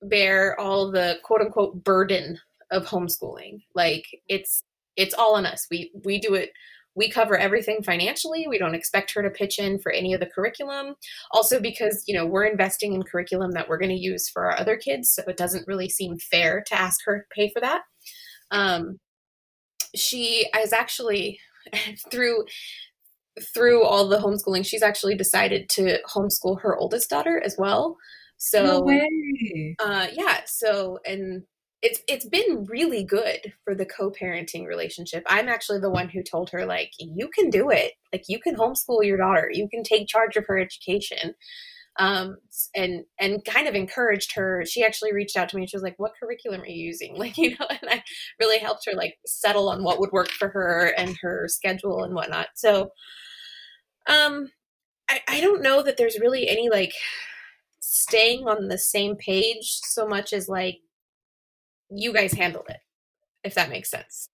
[0.00, 2.38] bear all the quote unquote burden
[2.70, 3.62] of homeschooling.
[3.74, 4.62] Like it's
[4.96, 5.66] it's all on us.
[5.70, 6.50] We we do it
[6.96, 8.46] we cover everything financially.
[8.48, 10.96] We don't expect her to pitch in for any of the curriculum.
[11.31, 14.59] Also because, you know, we're investing in curriculum that we're going to use for our
[14.59, 17.83] other kids, so it doesn't really seem fair to ask her to pay for that.
[18.50, 18.98] Um
[19.94, 21.38] she is actually
[22.11, 22.44] through
[23.55, 27.96] through all the homeschooling, she's actually decided to homeschool her oldest daughter as well.
[28.37, 29.76] So No way.
[29.83, 31.44] uh yeah so and
[31.83, 35.23] it's it's been really good for the co-parenting relationship.
[35.27, 37.93] I'm actually the one who told her like you can do it.
[38.12, 39.51] Like you can homeschool your daughter.
[39.53, 41.35] You can take charge of her education.
[41.99, 42.37] Um
[42.77, 44.64] and and kind of encouraged her.
[44.66, 47.14] She actually reached out to me and she was like what curriculum are you using?
[47.19, 48.03] Like you know and i
[48.38, 52.14] really helped her like settle on what would work for her and her schedule and
[52.14, 52.49] whatnot.
[52.57, 52.90] So
[54.07, 54.51] um
[55.09, 56.93] i i don't know that there's really any like
[57.81, 60.79] staying on the same page so much as like
[61.90, 62.81] you guys handled it
[63.44, 64.29] if that makes sense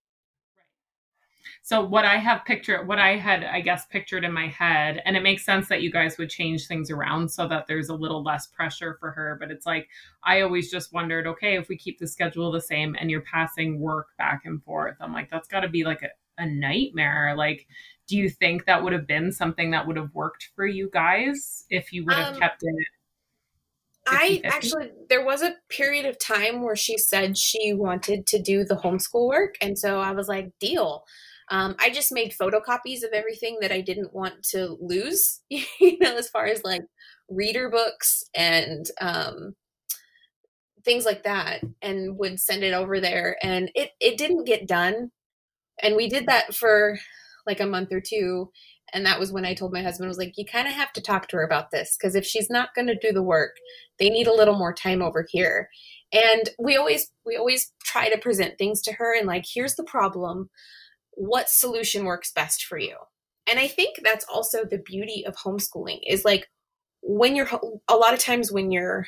[1.62, 5.16] So what I have pictured, what I had, I guess, pictured in my head, and
[5.16, 8.22] it makes sense that you guys would change things around so that there's a little
[8.22, 9.36] less pressure for her.
[9.40, 9.88] But it's like
[10.24, 13.80] I always just wondered, okay, if we keep the schedule the same and you're passing
[13.80, 17.34] work back and forth, I'm like, that's got to be like a, a nightmare.
[17.36, 17.66] Like,
[18.06, 21.64] do you think that would have been something that would have worked for you guys
[21.70, 22.86] if you would have Um, kept it?
[24.06, 24.44] I 50-50?
[24.44, 28.76] actually, there was a period of time where she said she wanted to do the
[28.76, 29.56] homeschool work.
[29.60, 31.04] And so I was like, deal.
[31.48, 36.16] Um, I just made photocopies of everything that I didn't want to lose, you know,
[36.16, 36.82] as far as like
[37.28, 39.54] reader books and um,
[40.84, 43.36] things like that, and would send it over there.
[43.42, 45.10] And it, it didn't get done.
[45.82, 46.98] And we did that for
[47.46, 48.50] like a month or two.
[48.96, 50.90] And that was when I told my husband, I was like, you kind of have
[50.94, 53.56] to talk to her about this because if she's not going to do the work,
[53.98, 55.68] they need a little more time over here.
[56.14, 59.84] And we always we always try to present things to her and like here's the
[59.84, 60.48] problem.
[61.10, 62.96] What solution works best for you?
[63.48, 66.48] And i think that's also the beauty of homeschooling is like
[67.00, 67.48] when you're
[67.86, 69.06] a lot of times when you're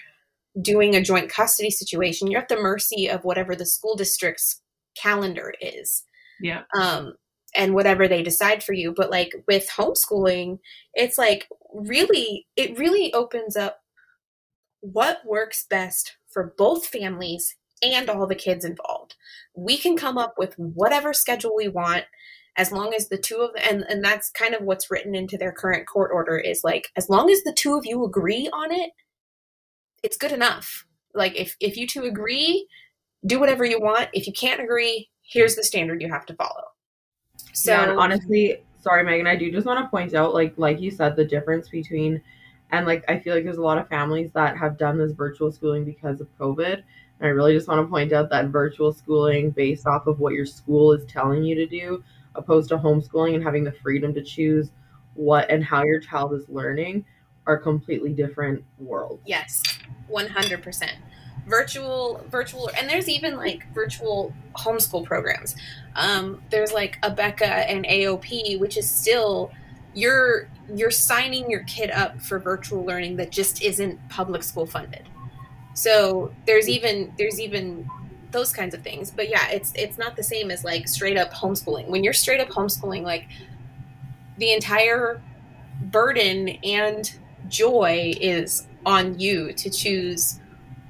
[0.63, 4.63] doing a joint custody situation you're at the mercy of whatever the school district's
[4.97, 6.05] calendar is.
[6.41, 6.63] Yeah.
[6.79, 7.15] um,
[7.55, 8.93] and whatever they decide for you.
[8.97, 10.59] But like with homeschooling,
[10.95, 13.81] it's like really, it really opens up
[14.81, 19.15] what works best for both families and all the kids involved.
[19.55, 22.05] We can come up with whatever schedule we want
[22.59, 25.53] as long as the two of and and that's kind of what's written into their
[25.53, 28.91] current court order is like as long as the two of you agree on it
[30.03, 30.85] it's good enough
[31.15, 32.67] like if if you two agree
[33.25, 36.65] do whatever you want if you can't agree here's the standard you have to follow
[37.59, 40.81] so yeah, and honestly, sorry, Megan, I do just want to point out, like, like
[40.81, 42.23] you said, the difference between,
[42.71, 45.51] and like, I feel like there's a lot of families that have done this virtual
[45.51, 46.83] schooling because of COVID.
[47.21, 50.35] And I really just want to point out that virtual schooling, based off of what
[50.35, 52.05] your school is telling you to do,
[52.37, 54.71] opposed to homeschooling and having the freedom to choose
[55.15, 57.05] what and how your child is learning,
[57.47, 59.23] are completely different worlds.
[59.27, 59.63] Yes,
[60.07, 60.93] one hundred percent.
[61.47, 65.57] Virtual, virtual, and there's even like virtual homeschool programs.
[65.97, 69.51] Um, there's like Abeka and AOP, which is still
[69.95, 75.09] you're you're signing your kid up for virtual learning that just isn't public school funded.
[75.75, 77.89] So there's even there's even
[78.31, 79.11] those kinds of things.
[79.11, 81.89] But yeah, it's it's not the same as like straight up homeschooling.
[81.89, 83.29] When you're straight up homeschooling, like
[84.37, 85.23] the entire
[85.81, 87.13] burden and
[87.49, 90.41] joy is on you to choose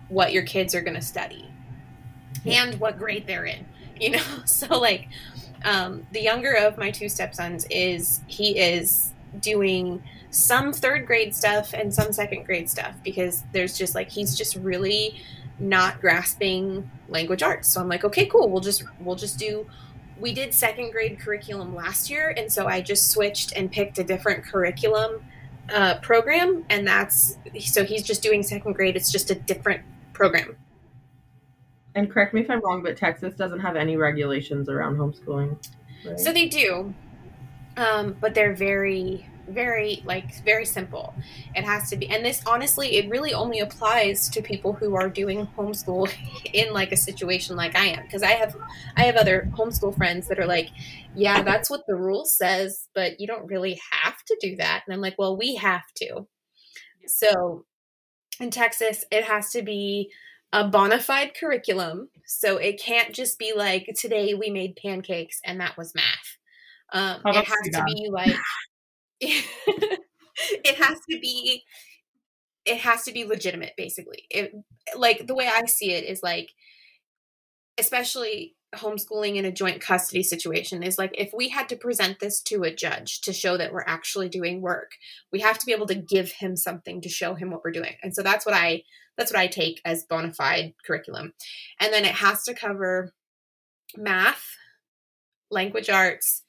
[0.09, 1.51] what your kids are going to study
[2.47, 3.67] and what grade they're in
[4.01, 4.23] you know?
[4.45, 5.09] So like
[5.65, 11.73] um, the younger of my two stepsons is he is doing some third grade stuff
[11.75, 15.21] and some second grade stuff because there's just like he's just really
[15.59, 17.69] not grasping language arts.
[17.69, 19.67] So i'm like okay cool we'll just we'll just do
[20.19, 24.05] we did second grade curriculum last year and so i just switched and picked a
[24.05, 25.25] different curriculum
[25.73, 28.97] uh, program and that's so he's just doing second grade.
[28.97, 29.83] It's just a different
[30.19, 30.57] program
[31.95, 35.57] And correct me if I'm wrong, but Texas doesn't have any regulations around homeschooling.
[36.05, 36.21] right?
[36.21, 36.95] so they do
[37.79, 41.15] um, but they're very very like very simple
[41.55, 45.09] it has to be and this honestly it really only applies to people who are
[45.09, 46.13] doing homeschool
[46.53, 48.57] in like a situation like i am because i have
[48.97, 50.69] i have other homeschool friends that are like
[51.15, 54.95] yeah that's what the rule says but you don't really have to do that and
[54.95, 56.27] i'm like well we have to
[57.07, 57.65] so
[58.41, 60.11] in texas it has to be
[60.53, 62.09] a bona fide curriculum.
[62.27, 66.39] So it can't just be like today we made pancakes and that was math.
[66.93, 68.37] Um, Oh, it has to be like
[69.21, 71.65] it has to be
[72.65, 74.25] it has to be legitimate basically.
[74.31, 74.53] It
[74.97, 76.49] like the way i see it is like
[77.79, 82.41] especially homeschooling in a joint custody situation is like if we had to present this
[82.43, 84.93] to a judge to show that we're actually doing work
[85.33, 87.95] we have to be able to give him something to show him what we're doing.
[88.03, 88.83] And so that's what i
[89.17, 91.33] that's what i take as bona fide curriculum.
[91.81, 93.15] And then it has to cover
[93.97, 94.45] math
[95.51, 96.43] language arts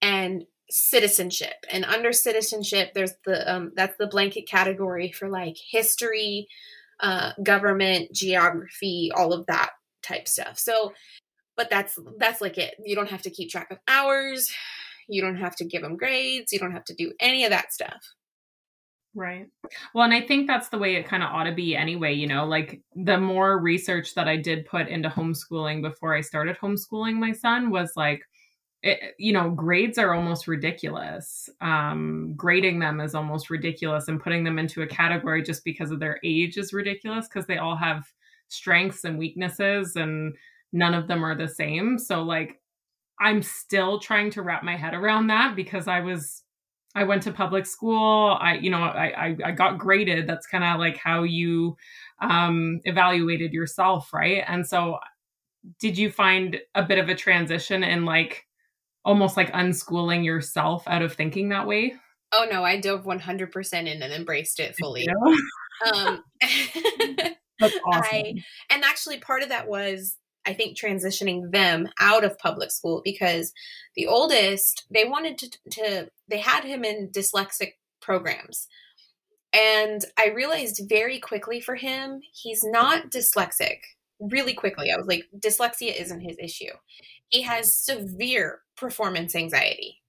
[0.00, 1.66] and citizenship.
[1.70, 6.48] And under citizenship there's the um, that's the blanket category for like history
[7.00, 9.70] uh, government, geography, all of that
[10.02, 10.58] type stuff.
[10.58, 10.92] So,
[11.58, 12.76] but that's that's like it.
[12.82, 14.50] You don't have to keep track of hours.
[15.08, 16.52] You don't have to give them grades.
[16.52, 18.14] You don't have to do any of that stuff.
[19.14, 19.46] Right.
[19.92, 22.14] Well, and I think that's the way it kind of ought to be anyway.
[22.14, 26.56] You know, like the more research that I did put into homeschooling before I started
[26.56, 28.22] homeschooling my son was like,
[28.84, 31.50] it, you know, grades are almost ridiculous.
[31.60, 35.98] Um, grading them is almost ridiculous, and putting them into a category just because of
[35.98, 38.06] their age is ridiculous because they all have
[38.46, 40.36] strengths and weaknesses, and
[40.72, 41.98] none of them are the same.
[41.98, 42.60] So, like,
[43.20, 46.42] I'm still trying to wrap my head around that because I was
[46.94, 48.36] I went to public school.
[48.40, 50.26] I, you know, I, I, I got graded.
[50.26, 51.76] That's kind of like how you
[52.20, 54.42] um, evaluated yourself, right?
[54.46, 54.98] And so,
[55.80, 58.46] did you find a bit of a transition in like
[59.04, 61.94] almost like unschooling yourself out of thinking that way?
[62.32, 65.06] Oh no, I dove 100% in and embraced it fully.
[65.94, 66.22] um,
[67.60, 68.04] That's awesome.
[68.12, 68.34] I,
[68.70, 70.16] and actually, part of that was
[70.48, 73.52] I think transitioning them out of public school because
[73.94, 78.66] the oldest they wanted to, to they had him in dyslexic programs.
[79.52, 83.80] And I realized very quickly for him, he's not dyslexic.
[84.20, 86.72] Really quickly, I was like, dyslexia isn't his issue.
[87.28, 90.00] He has severe performance anxiety.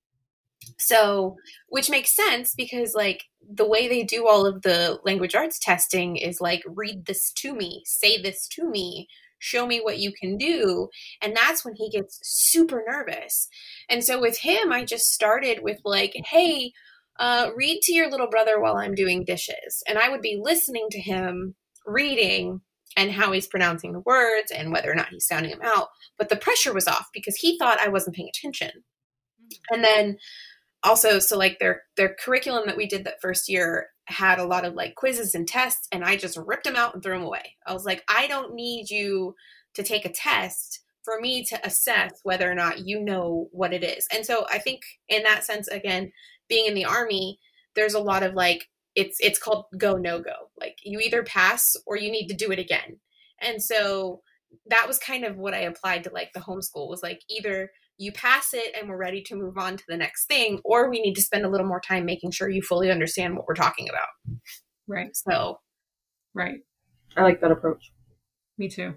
[0.77, 1.35] So,
[1.67, 6.15] which makes sense because, like, the way they do all of the language arts testing
[6.15, 9.07] is like, read this to me, say this to me,
[9.39, 10.89] show me what you can do.
[11.21, 13.47] And that's when he gets super nervous.
[13.89, 16.71] And so with him, I just started with like, hey,
[17.19, 19.83] uh, read to your little brother while I'm doing dishes.
[19.87, 22.61] And I would be listening to him reading
[22.95, 25.89] and how he's pronouncing the words and whether or not he's sounding them out.
[26.17, 28.69] But the pressure was off because he thought I wasn't paying attention.
[28.69, 29.73] Mm-hmm.
[29.73, 30.17] And then
[30.83, 34.65] also, so like their their curriculum that we did that first year had a lot
[34.65, 37.55] of like quizzes and tests and I just ripped them out and threw them away.
[37.65, 39.35] I was like, I don't need you
[39.75, 43.83] to take a test for me to assess whether or not you know what it
[43.83, 44.07] is.
[44.11, 46.11] And so I think in that sense again,
[46.47, 47.39] being in the army,
[47.75, 50.49] there's a lot of like it's it's called go no go.
[50.59, 52.99] Like you either pass or you need to do it again.
[53.39, 54.21] And so
[54.65, 58.13] that was kind of what I applied to like the homeschool was like either you
[58.13, 61.15] pass it and we're ready to move on to the next thing, or we need
[61.15, 64.07] to spend a little more time making sure you fully understand what we're talking about.
[64.87, 65.13] Right.
[65.13, 65.59] So,
[66.33, 66.59] right.
[67.17, 67.91] I like that approach.
[68.57, 68.95] Me too.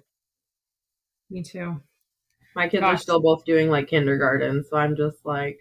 [1.30, 1.80] Me too.
[2.54, 2.94] My kids Gosh.
[2.94, 5.58] are still both doing like kindergarten, so I'm just like,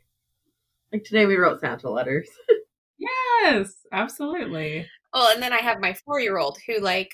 [0.93, 2.29] like today we wrote Santa letters.
[2.99, 4.87] yes, absolutely.
[5.13, 7.09] Well, and then I have my four year old who like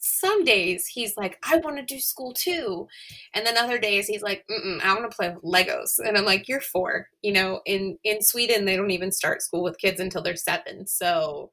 [0.00, 2.88] some days he's like, I want to do school too.
[3.34, 4.44] And then other days he's like,
[4.82, 5.98] I want to play with Legos.
[5.98, 7.08] And I'm like, you're four.
[7.22, 10.86] You know, in, in Sweden, they don't even start school with kids until they're seven.
[10.86, 11.50] So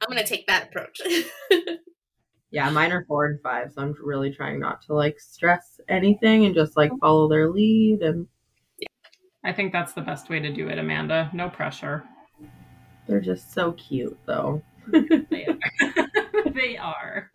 [0.00, 1.00] I'm going to take that approach.
[2.50, 3.72] yeah, mine are four and five.
[3.72, 8.02] So I'm really trying not to like stress anything and just like follow their lead.
[8.02, 8.26] And
[9.44, 11.30] I think that's the best way to do it, Amanda.
[11.32, 12.04] No pressure.
[13.06, 14.62] They're just so cute though.
[16.54, 17.30] they are.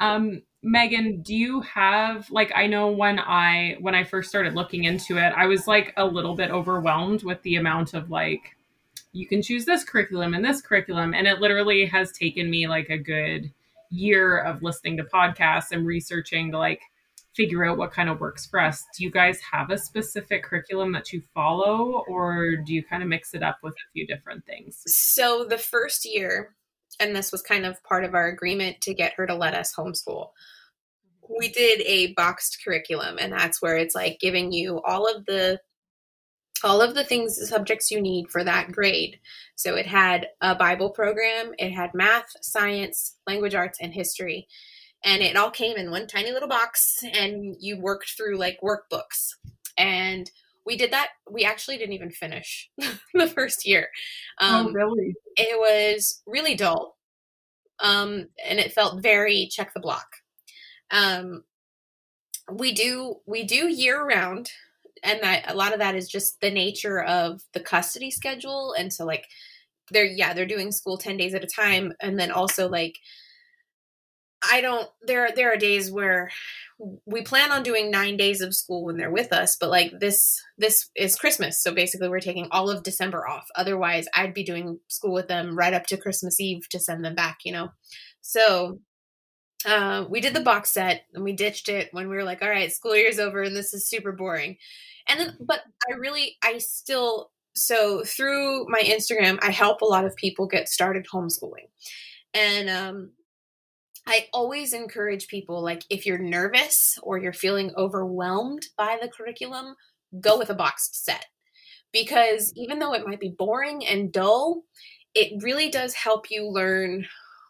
[0.00, 4.84] Um, Megan, do you have like I know when I when I first started looking
[4.84, 8.56] into it, I was like a little bit overwhelmed with the amount of like
[9.12, 12.88] you can choose this curriculum and this curriculum and it literally has taken me like
[12.90, 13.52] a good
[13.90, 16.80] year of listening to podcasts and researching to like
[17.34, 18.84] figure out what kind of works for us.
[18.96, 23.08] Do you guys have a specific curriculum that you follow or do you kind of
[23.08, 24.82] mix it up with a few different things?
[24.86, 26.54] So the first year
[26.98, 29.74] and this was kind of part of our agreement to get her to let us
[29.74, 30.28] homeschool.
[30.28, 31.34] Mm-hmm.
[31.38, 35.60] We did a boxed curriculum, and that's where it's like giving you all of the
[36.62, 39.18] all of the things the subjects you need for that grade.
[39.56, 44.46] So it had a Bible program, it had math, science, language arts, and history.
[45.02, 49.36] And it all came in one tiny little box, and you worked through like workbooks.
[49.78, 50.30] And
[50.70, 51.08] we did that.
[51.28, 52.70] We actually didn't even finish
[53.12, 53.88] the first year.
[54.40, 55.16] Oh, um, oh, really?
[55.36, 56.96] It was really dull,
[57.80, 60.06] um, and it felt very check the block.
[60.92, 61.42] Um,
[62.52, 64.52] we do we do year round,
[65.02, 68.92] and that a lot of that is just the nature of the custody schedule, and
[68.92, 69.26] so like
[69.90, 72.96] they're yeah they're doing school ten days at a time, and then also like
[74.42, 76.30] I don't there there are days where
[77.04, 80.42] we plan on doing 9 days of school when they're with us but like this
[80.56, 81.62] this is Christmas.
[81.62, 83.46] So basically we're taking all of December off.
[83.56, 87.14] Otherwise I'd be doing school with them right up to Christmas Eve to send them
[87.14, 87.70] back you know?
[88.22, 88.80] So
[89.66, 92.48] uh, we did the box set and we ditched it when we were like all
[92.48, 94.56] right school year's over and this is super boring.
[95.06, 95.60] And then but
[95.90, 100.68] I really I still so through my Instagram I help a lot of people get
[100.68, 101.68] started homeschooling.
[102.32, 103.10] And um
[104.06, 109.76] I always encourage people like if you're nervous or you're feeling overwhelmed by the curriculum,
[110.20, 111.26] go with a boxed set.
[111.92, 114.62] Because even though it might be boring and dull,
[115.14, 117.06] it really does help you learn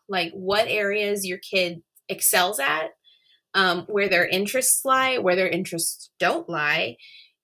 [0.09, 2.91] like what areas your kid excels at,
[3.55, 6.97] um, where their interests lie, where their interests don't lie.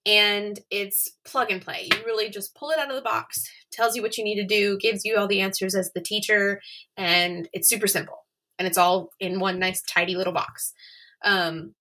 [0.04, 1.88] And it's plug and play.
[1.92, 3.42] You really just pull it out of the box,
[3.72, 6.60] tells you what you need to do, gives you all the answers as the teacher,
[6.96, 8.25] and it's super simple
[8.58, 10.72] and it's all in one nice tidy little box.
[11.24, 11.74] Um,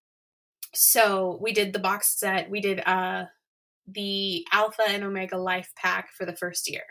[0.74, 2.50] so we did the box set.
[2.50, 3.24] We did uh,
[3.86, 6.82] the Alpha and Omega LIFEPAC for the first year.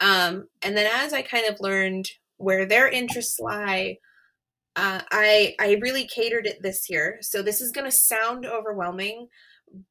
[0.00, 3.98] Um, and then as I kind of learned where their interests lie,
[4.76, 7.18] uh, I I really catered it this year.
[7.20, 9.28] So this is going to sound overwhelming,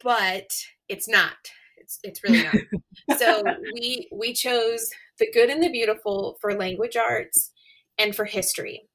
[0.01, 0.49] but
[0.87, 1.35] it's not.
[1.77, 2.55] It's it's really not.
[3.17, 3.43] so
[3.73, 4.89] we we chose
[5.19, 7.51] the good and the beautiful for language arts
[7.97, 8.87] and for history.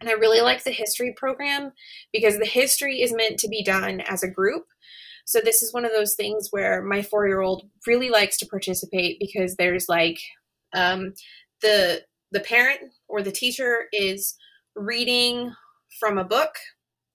[0.00, 1.72] And I really like the history program
[2.12, 4.64] because the history is meant to be done as a group.
[5.24, 8.46] So this is one of those things where my four year old really likes to
[8.46, 10.18] participate because there's like
[10.74, 11.14] um,
[11.62, 14.36] the the parent or the teacher is
[14.74, 15.52] reading
[15.98, 16.56] from a book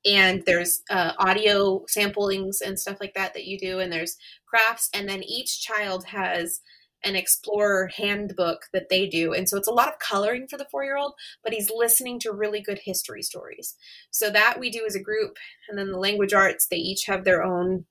[0.06, 4.18] and there's uh, audio samplings and stuff like that that you do and there's
[4.48, 6.62] crafts and then each child has
[7.04, 9.34] an explorer handbook that they do.
[9.34, 12.20] And so it's a lot of coloring for the four year old, but he's listening
[12.20, 13.76] to really good history stories.
[14.12, 15.38] So that we do as a group.
[15.70, 17.86] And then the language arts, they each have their own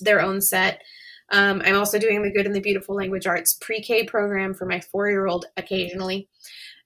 [0.00, 0.82] their own set.
[1.30, 4.66] Um, I'm also doing the Good and the Beautiful Language Arts pre K program for
[4.66, 6.28] my four year old occasionally.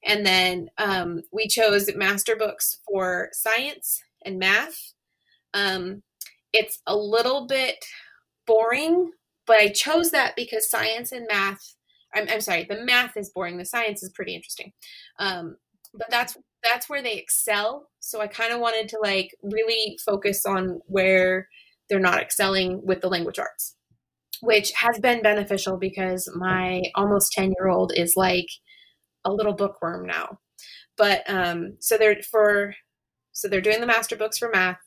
[0.03, 4.95] And then um, we chose master books for science and math.
[5.53, 6.03] Um,
[6.53, 7.85] it's a little bit
[8.47, 9.13] boring
[9.51, 11.75] but I chose that because science and math,
[12.15, 13.59] I'm, I'm sorry, the math is boring.
[13.59, 14.71] The science is pretty interesting.
[15.19, 15.57] Um,
[15.93, 17.89] but that's that's where they excel.
[17.99, 21.49] So I kind of wanted to like really focus on where
[21.89, 23.75] they're not excelling with the language arts,
[24.41, 28.47] which has been beneficial because my almost 10 year old is like
[29.25, 30.39] a little bookworm now.
[30.97, 32.77] But um, so they're for
[33.33, 34.79] so they're doing the master books for math,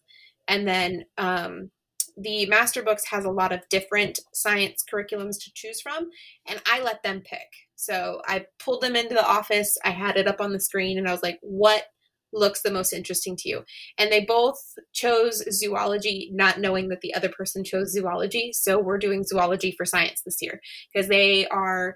[0.48, 1.70] and then um,
[2.18, 6.10] the master books has a lot of different science curriculums to choose from
[6.48, 7.48] and i let them pick.
[7.76, 11.08] So i pulled them into the office i had it up on the screen and
[11.08, 11.86] i was like what
[12.34, 13.64] looks the most interesting to you?
[13.98, 14.60] And they both
[14.92, 19.86] chose zoology not knowing that the other person chose zoology so we're doing zoology for
[19.86, 20.60] science this year
[20.92, 21.96] because they are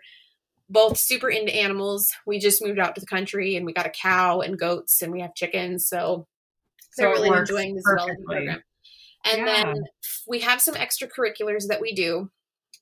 [0.69, 2.09] both super into animals.
[2.25, 5.11] We just moved out to the country and we got a cow and goats and
[5.11, 6.27] we have chickens so
[6.97, 8.63] they're really enjoying the zoology program
[9.25, 9.63] and yeah.
[9.63, 9.83] then
[10.27, 12.31] we have some extracurriculars that we do.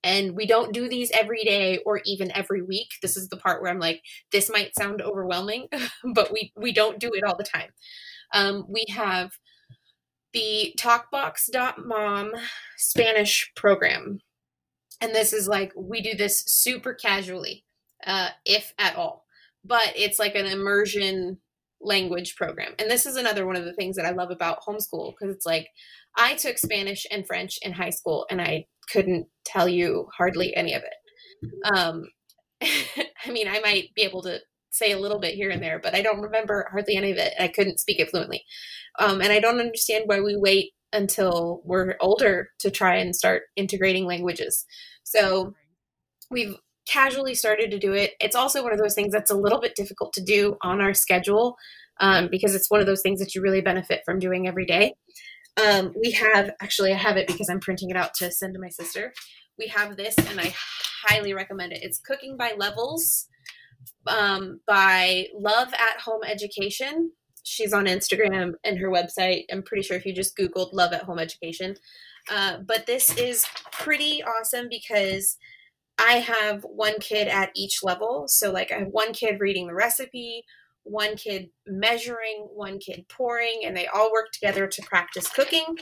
[0.03, 2.89] And we don't do these every day or even every week.
[3.01, 5.67] This is the part where I'm like, this might sound overwhelming,
[6.13, 7.71] but we, we don't do it all the time.
[8.31, 9.31] Um, we have
[10.33, 12.33] the talkbox.mom
[12.77, 14.19] Spanish program.
[15.01, 17.65] And this is like, we do this super casually,
[18.05, 19.25] uh, if at all.
[19.63, 21.39] But it's like an immersion
[21.81, 22.73] language program.
[22.79, 25.45] And this is another one of the things that I love about homeschool because it's
[25.45, 25.67] like
[26.17, 30.73] I took Spanish and French in high school and I couldn't tell you hardly any
[30.73, 31.73] of it.
[31.75, 32.05] Um,
[32.61, 34.39] I mean, I might be able to
[34.71, 37.33] say a little bit here and there, but I don't remember hardly any of it.
[37.39, 38.43] I couldn't speak it fluently.
[38.99, 43.43] Um, and I don't understand why we wait until we're older to try and start
[43.55, 44.65] integrating languages.
[45.03, 45.53] So
[46.29, 46.55] we've
[46.87, 48.13] casually started to do it.
[48.19, 50.93] It's also one of those things that's a little bit difficult to do on our
[50.93, 51.57] schedule
[51.99, 54.93] um, because it's one of those things that you really benefit from doing every day.
[55.57, 58.59] Um, we have actually I have it because I'm printing it out to send to
[58.59, 59.13] my sister.
[59.57, 60.53] We have this, and I
[61.07, 61.79] highly recommend it.
[61.81, 63.29] It's Cooking by Levels
[64.07, 67.11] um, by Love at Home Education.
[67.43, 69.43] She's on Instagram and her website.
[69.51, 71.75] I'm pretty sure if you just Googled Love at Home Education.
[72.29, 75.37] Uh, but this is pretty awesome because
[75.97, 78.25] I have one kid at each level.
[78.27, 80.43] So, like, I have one kid reading the recipe,
[80.83, 85.77] one kid measuring, one kid pouring, and they all work together to practice cooking,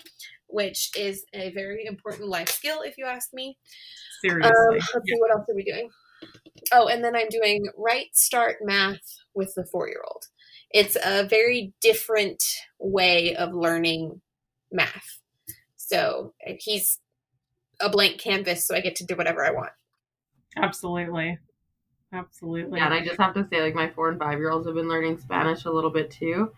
[0.47, 3.57] which is a very important life skill, if you ask me.
[4.22, 4.51] Seriously.
[4.51, 5.16] Um, let's yeah.
[5.16, 5.89] see, what else are we doing?
[6.72, 9.01] Oh, and then I'm doing Right Start Math
[9.34, 10.26] with the four year old.
[10.72, 12.43] It's a very different
[12.80, 14.22] way of learning
[14.72, 15.20] math.
[15.76, 16.99] So he's
[17.82, 19.72] a blank canvas, so I get to do whatever I want.
[20.58, 21.38] Absolutely.
[22.12, 22.80] Absolutely.
[22.80, 24.76] Yeah, and I just have to say, like, my four and five year olds have
[24.76, 26.51] been learning Spanish a little bit too.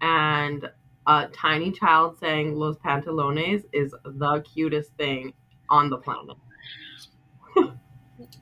[0.00, 0.68] And
[1.06, 5.32] a tiny child saying Los Pantalones is the cutest thing
[5.70, 6.36] on the planet.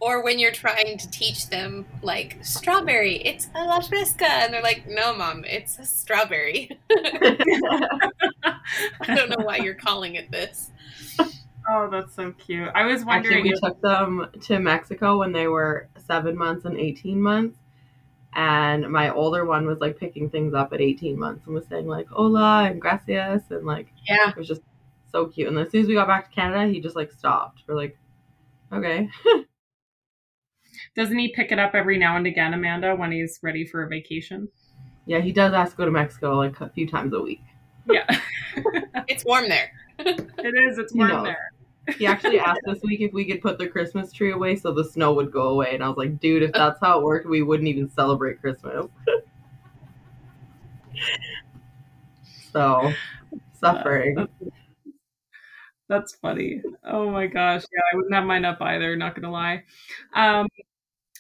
[0.01, 4.63] or when you're trying to teach them like strawberry it's a la fresca and they're
[4.63, 8.57] like no mom it's a strawberry i
[9.15, 10.71] don't know why you're calling it this
[11.71, 15.33] oh that's so cute i was wondering Actually, we if, took them to Mexico when
[15.33, 17.59] they were seven months and 18 months.
[18.35, 21.87] And my older one was like picking things up at 18 months and was saying
[21.87, 24.61] like hola and gracias and like yeah it was just
[25.11, 25.49] so cute.
[25.49, 27.63] And as soon as we got back to Canada, he just like stopped.
[27.67, 27.97] We're like,
[28.73, 29.09] okay.
[30.97, 33.89] doesn't he pick it up every now and again amanda when he's ready for a
[33.89, 34.49] vacation
[35.07, 37.41] Yeah, he does ask to go to Mexico like a few times a week.
[37.91, 38.07] yeah
[39.09, 41.25] it's warm there it is it's He warm knows.
[41.25, 41.53] there
[41.99, 44.85] He actually asked this week if we could put the Christmas tree away so the
[44.85, 45.75] snow would go away.
[45.75, 48.87] And I was like, dude, if that's how it worked, we wouldn't even celebrate Christmas.
[52.53, 52.93] so,
[53.61, 54.29] suffering.
[55.89, 56.63] That's funny.
[56.85, 57.63] Oh my gosh.
[57.73, 59.63] Yeah, I wouldn't have mine up either, not gonna lie.
[60.15, 60.49] Um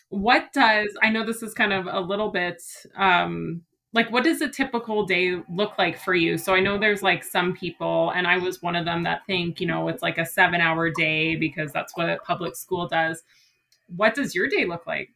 [0.08, 2.62] what does I know this is kind of a little bit
[2.96, 3.62] um
[3.96, 6.36] like what does a typical day look like for you?
[6.36, 9.60] So I know there's like some people and I was one of them that think,
[9.60, 13.22] you know, it's like a 7 hour day because that's what public school does.
[13.88, 15.08] What does your day look like?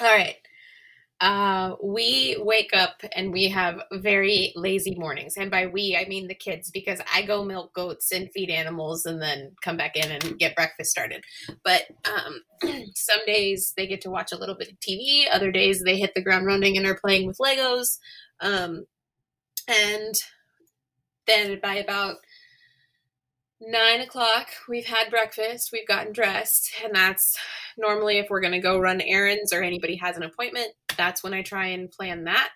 [0.00, 0.36] all right
[1.20, 6.28] uh, we wake up and we have very lazy mornings and by we i mean
[6.28, 10.10] the kids because i go milk goats and feed animals and then come back in
[10.10, 11.24] and get breakfast started.
[11.64, 12.42] But um,
[12.94, 16.14] some days they get to watch a little bit of tv other days they hit
[16.14, 17.98] the ground running and are playing with legos
[18.40, 18.84] um,
[19.68, 20.14] and
[21.26, 22.16] then by about
[23.60, 27.38] nine o'clock we've had breakfast we've gotten dressed and that's
[27.78, 31.34] normally if we're going to go run errands or anybody has an appointment that's when
[31.34, 32.50] i try and plan that.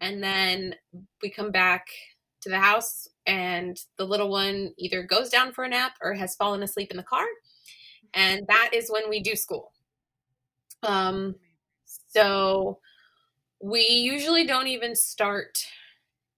[0.00, 0.74] And then
[1.22, 1.86] we come back
[2.42, 6.36] to the house and the little one either goes down for a nap or has
[6.36, 7.26] fallen asleep in the car
[8.14, 9.72] and that is when we do school.
[10.82, 11.34] Um
[12.08, 12.78] so
[13.62, 15.58] we usually don't even start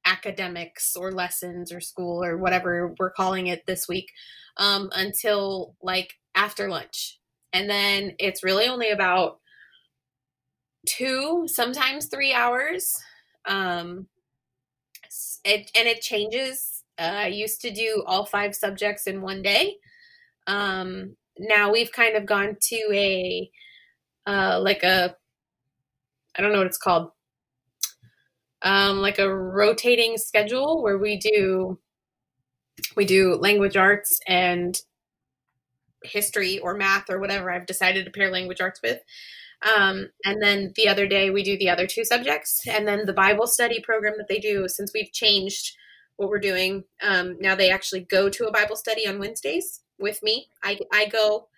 [0.04, 4.10] academics or lessons or school or whatever we're calling it this week
[4.56, 7.18] um, until like after lunch.
[7.52, 9.40] And then it's really only about
[10.86, 12.94] two, sometimes three hours.
[13.46, 14.06] Um,
[15.44, 16.82] it, and it changes.
[16.98, 19.76] Uh, I used to do all five subjects in one day.
[20.46, 23.50] Um, now we've kind of gone to a,
[24.26, 25.14] uh, like a,
[26.36, 27.10] I don't know what it's called,
[28.62, 31.78] um, like a rotating schedule where we do
[32.96, 34.80] we do language arts and
[36.04, 39.00] history or math or whatever I've decided to pair language arts with.
[39.76, 43.12] Um, and then the other day we do the other two subjects, and then the
[43.12, 44.66] Bible study program that they do.
[44.68, 45.76] Since we've changed
[46.16, 50.20] what we're doing, um, now they actually go to a Bible study on Wednesdays with
[50.22, 50.48] me.
[50.64, 51.48] I I go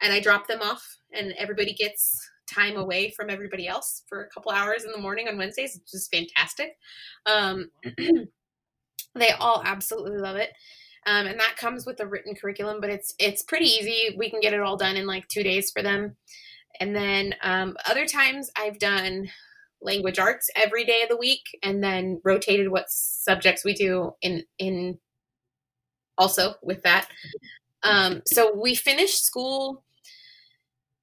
[0.00, 4.28] and I drop them off, and everybody gets time away from everybody else for a
[4.28, 6.76] couple hours in the morning on Wednesdays, which is fantastic.
[7.26, 7.70] Um,
[9.14, 10.50] they all absolutely love it.
[11.06, 14.14] Um, and that comes with a written curriculum, but it's it's pretty easy.
[14.16, 16.16] We can get it all done in like two days for them.
[16.80, 19.28] And then um, other times I've done
[19.80, 24.44] language arts every day of the week, and then rotated what subjects we do in
[24.58, 24.98] in
[26.16, 27.08] also with that.
[27.82, 29.82] Um, so we finish school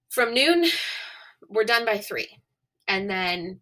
[0.10, 0.66] from noon.
[1.50, 2.40] We're done by three,
[2.88, 3.62] and then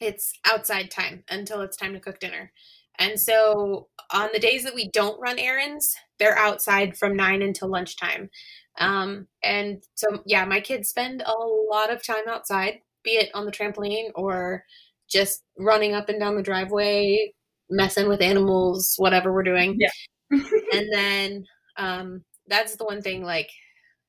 [0.00, 2.52] it's outside time until it's time to cook dinner.
[2.98, 7.68] And so on the days that we don't run errands, they're outside from nine until
[7.68, 8.30] lunchtime.
[8.78, 13.46] Um, and so, yeah, my kids spend a lot of time outside, be it on
[13.46, 14.64] the trampoline or
[15.08, 17.32] just running up and down the driveway,
[17.70, 19.78] messing with animals, whatever we're doing.
[19.78, 19.90] Yeah.
[20.72, 21.44] and then
[21.76, 23.50] um, that's the one thing like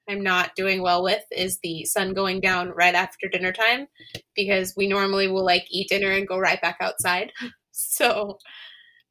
[0.09, 3.87] I'm not doing well with is the sun going down right after dinner time
[4.35, 7.31] because we normally will like eat dinner and go right back outside.
[7.77, 8.39] So,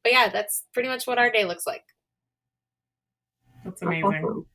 [0.03, 1.83] but yeah, that's pretty much what our day looks like.
[3.63, 4.03] That's That's amazing.
[4.03, 4.45] awesome.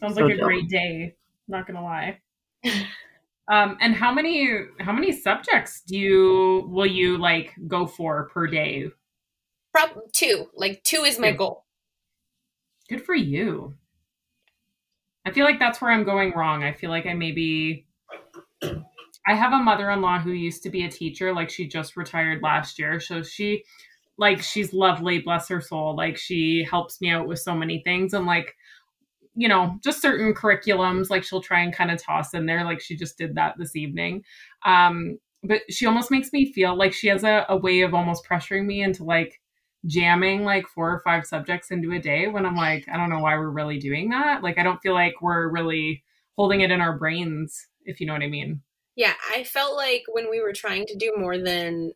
[0.00, 0.38] Sounds So like a jealous.
[0.38, 1.16] great day.
[1.48, 2.20] Not gonna lie.
[3.48, 4.48] um, and how many
[4.80, 8.86] how many subjects do you will you like go for per day?
[9.72, 11.36] Prob two, like two is my Two.
[11.36, 11.64] goal.
[12.90, 13.78] Good for you.
[15.30, 16.64] I feel like that's where I'm going wrong.
[16.64, 17.86] I feel like I maybe
[18.64, 22.80] I have a mother-in-law who used to be a teacher, like she just retired last
[22.80, 22.98] year.
[22.98, 23.62] So she
[24.18, 25.94] like she's lovely, bless her soul.
[25.94, 28.56] Like she helps me out with so many things and like
[29.36, 32.80] you know, just certain curriculums like she'll try and kind of toss in there like
[32.80, 34.24] she just did that this evening.
[34.66, 38.26] Um but she almost makes me feel like she has a, a way of almost
[38.28, 39.39] pressuring me into like
[39.86, 43.20] jamming like four or five subjects into a day when I'm like, I don't know
[43.20, 44.42] why we're really doing that.
[44.42, 46.02] Like, I don't feel like we're really
[46.36, 48.60] holding it in our brains, if you know what I mean.
[48.96, 51.92] Yeah, I felt like when we were trying to do more than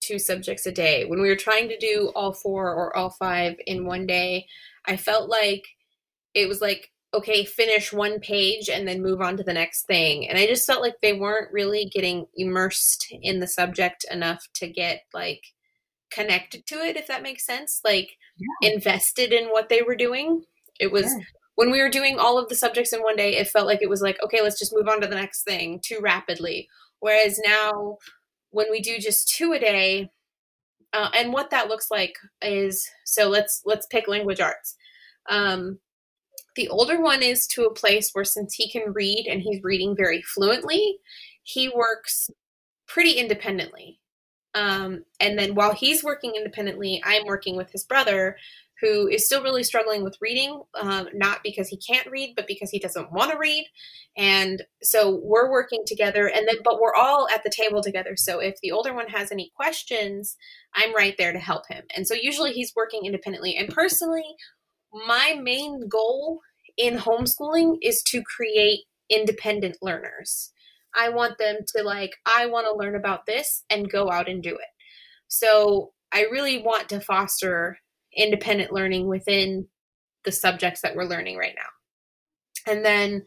[0.00, 3.56] two subjects a day, when we were trying to do all four or all five
[3.66, 4.46] in one day,
[4.84, 5.64] I felt like
[6.34, 10.28] it was like, okay, finish one page and then move on to the next thing.
[10.28, 14.68] And I just felt like they weren't really getting immersed in the subject enough to
[14.68, 15.40] get like
[16.14, 17.80] connected to it, if that makes sense.
[17.84, 18.72] Like yeah.
[18.72, 20.42] invested in what they were doing.
[20.78, 21.24] It was yeah.
[21.56, 23.90] when we were doing all of the subjects in one day, it felt like it
[23.90, 26.68] was like, okay, let's just move on to the next thing too rapidly.
[27.00, 27.98] Whereas now,
[28.50, 30.10] when we do just two a day,
[30.92, 34.76] uh, and what that looks like is so let's let's pick language arts.
[35.28, 35.80] Um,
[36.54, 39.96] the older one is to a place where since he can read and he's reading
[39.96, 40.98] very fluently,
[41.42, 42.30] he works
[42.86, 43.98] pretty independently.
[44.54, 48.36] Um, and then while he's working independently, I'm working with his brother,
[48.80, 52.70] who is still really struggling with reading, um, not because he can't read, but because
[52.70, 53.66] he doesn't want to read.
[54.16, 58.14] And so we're working together, and then but we're all at the table together.
[58.16, 60.36] So if the older one has any questions,
[60.74, 61.84] I'm right there to help him.
[61.96, 63.56] And so usually he's working independently.
[63.56, 64.36] And personally,
[65.06, 66.40] my main goal
[66.76, 70.50] in homeschooling is to create independent learners.
[70.94, 74.42] I want them to like, I want to learn about this and go out and
[74.42, 74.68] do it.
[75.28, 77.78] So I really want to foster
[78.16, 79.66] independent learning within
[80.24, 82.72] the subjects that we're learning right now.
[82.72, 83.24] And then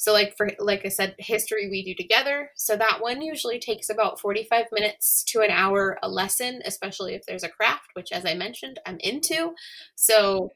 [0.00, 2.52] so like for like I said, history we do together.
[2.56, 7.26] So that one usually takes about 45 minutes to an hour a lesson, especially if
[7.26, 9.54] there's a craft, which as I mentioned, I'm into.
[9.96, 10.52] So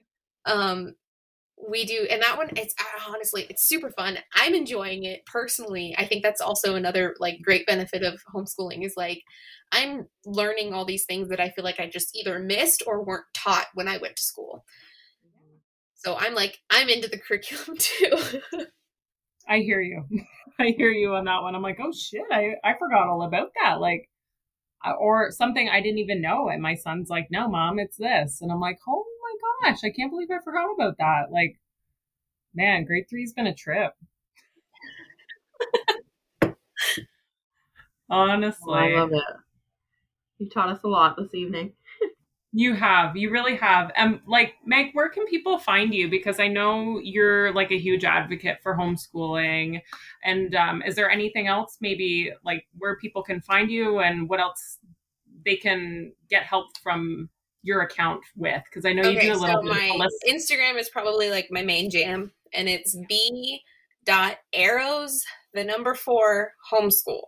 [0.47, 0.95] um
[1.69, 4.19] we do and that one it's uh, honestly it's super fun.
[4.35, 5.95] I'm enjoying it personally.
[5.99, 9.23] I think that's also another like great benefit of homeschooling is like
[9.73, 13.25] i'm learning all these things that i feel like i just either missed or weren't
[13.35, 14.65] taught when i went to school.
[15.95, 18.17] So i'm like i'm into the curriculum too.
[19.49, 20.05] I hear you.
[20.59, 21.55] I hear you on that one.
[21.55, 24.09] I'm like oh shit i i forgot all about that like
[25.01, 28.53] or something i didn't even know and my son's like no mom it's this and
[28.53, 28.79] i'm like
[29.43, 31.31] oh gosh, I can't believe I forgot about that.
[31.31, 31.59] Like,
[32.55, 33.93] man, grade three's been a trip.
[38.11, 38.75] Honestly.
[38.75, 39.23] I love it.
[40.39, 41.73] You taught us a lot this evening.
[42.53, 43.17] you have.
[43.17, 43.91] You really have.
[43.97, 46.09] Um like Meg, where can people find you?
[46.09, 49.81] Because I know you're like a huge advocate for homeschooling.
[50.25, 54.41] And um, is there anything else maybe like where people can find you and what
[54.41, 54.79] else
[55.45, 57.29] they can get help from
[57.65, 58.63] your account with?
[58.71, 59.99] Because I know you do a little so bit.
[59.99, 63.61] My Instagram is probably like my main jam, and it's b
[64.05, 67.23] dot arrows the number four homeschool.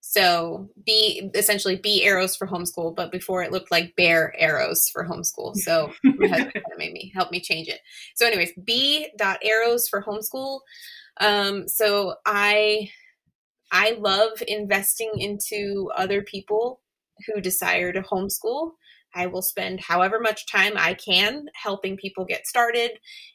[0.00, 5.04] So B essentially B arrows for homeschool, but before it looked like bear arrows for
[5.04, 5.54] homeschool.
[5.56, 7.80] So my husband made me help me change it.
[8.14, 10.60] So, anyways, B dot arrows for homeschool.
[11.20, 12.88] Um, so I
[13.70, 16.80] I love investing into other people
[17.26, 18.72] who desire to homeschool.
[19.18, 22.92] I will spend however much time I can helping people get started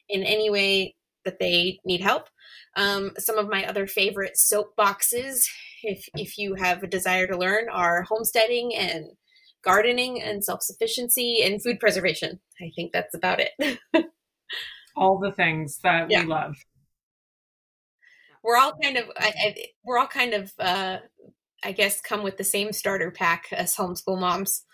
[0.08, 2.28] in any way that they need help.
[2.76, 5.44] Um, some of my other favorite soapboxes,
[5.82, 9.06] if if you have a desire to learn, are homesteading and
[9.62, 12.40] gardening and self sufficiency and food preservation.
[12.60, 13.78] I think that's about it.
[14.96, 16.22] all the things that yeah.
[16.22, 16.56] we love.
[18.42, 19.54] We're all kind of, I, I,
[19.84, 20.98] we're all kind of, uh,
[21.64, 24.64] I guess, come with the same starter pack as homeschool moms.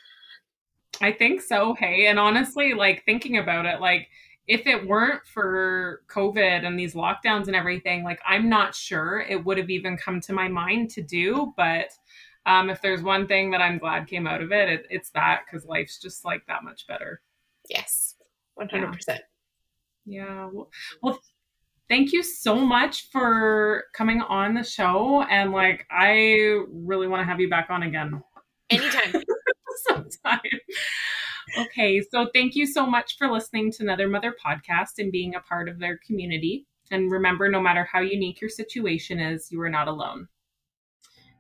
[1.01, 1.75] I think so.
[1.75, 4.09] Hey, and honestly, like thinking about it, like
[4.47, 9.45] if it weren't for COVID and these lockdowns and everything, like I'm not sure it
[9.45, 11.55] would have even come to my mind to do.
[11.57, 11.91] But
[12.47, 15.43] um, if there's one thing that I'm glad came out of it, it it's that
[15.47, 17.23] because life's just like that much better.
[17.69, 18.17] Yes,
[18.59, 18.99] 100%.
[19.09, 19.19] Yeah.
[20.05, 20.49] yeah.
[20.53, 20.71] Well,
[21.03, 21.21] well,
[21.89, 25.23] thank you so much for coming on the show.
[25.31, 28.23] And like, I really want to have you back on again.
[28.71, 29.23] Anytime.
[29.89, 30.41] sometime.
[31.59, 35.41] Okay, so thank you so much for listening to Another Mother podcast and being a
[35.41, 36.67] part of their community.
[36.91, 40.29] And remember, no matter how unique your situation is, you are not alone.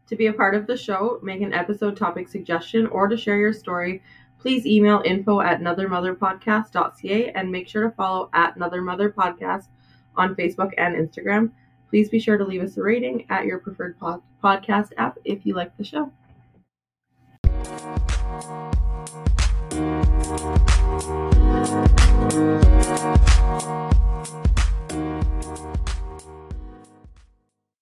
[0.08, 3.38] To be a part of the show, make an episode topic suggestion, or to share
[3.38, 4.02] your story,
[4.40, 9.66] please email info at anothermotherpodcast.ca and make sure to follow at Another Mother Podcast
[10.16, 11.52] on Facebook and Instagram.
[11.88, 15.44] Please be sure to leave us a rating at your preferred pod- podcast app if
[15.46, 16.12] you like the show.
[20.40, 20.70] Thank
[23.64, 23.89] you.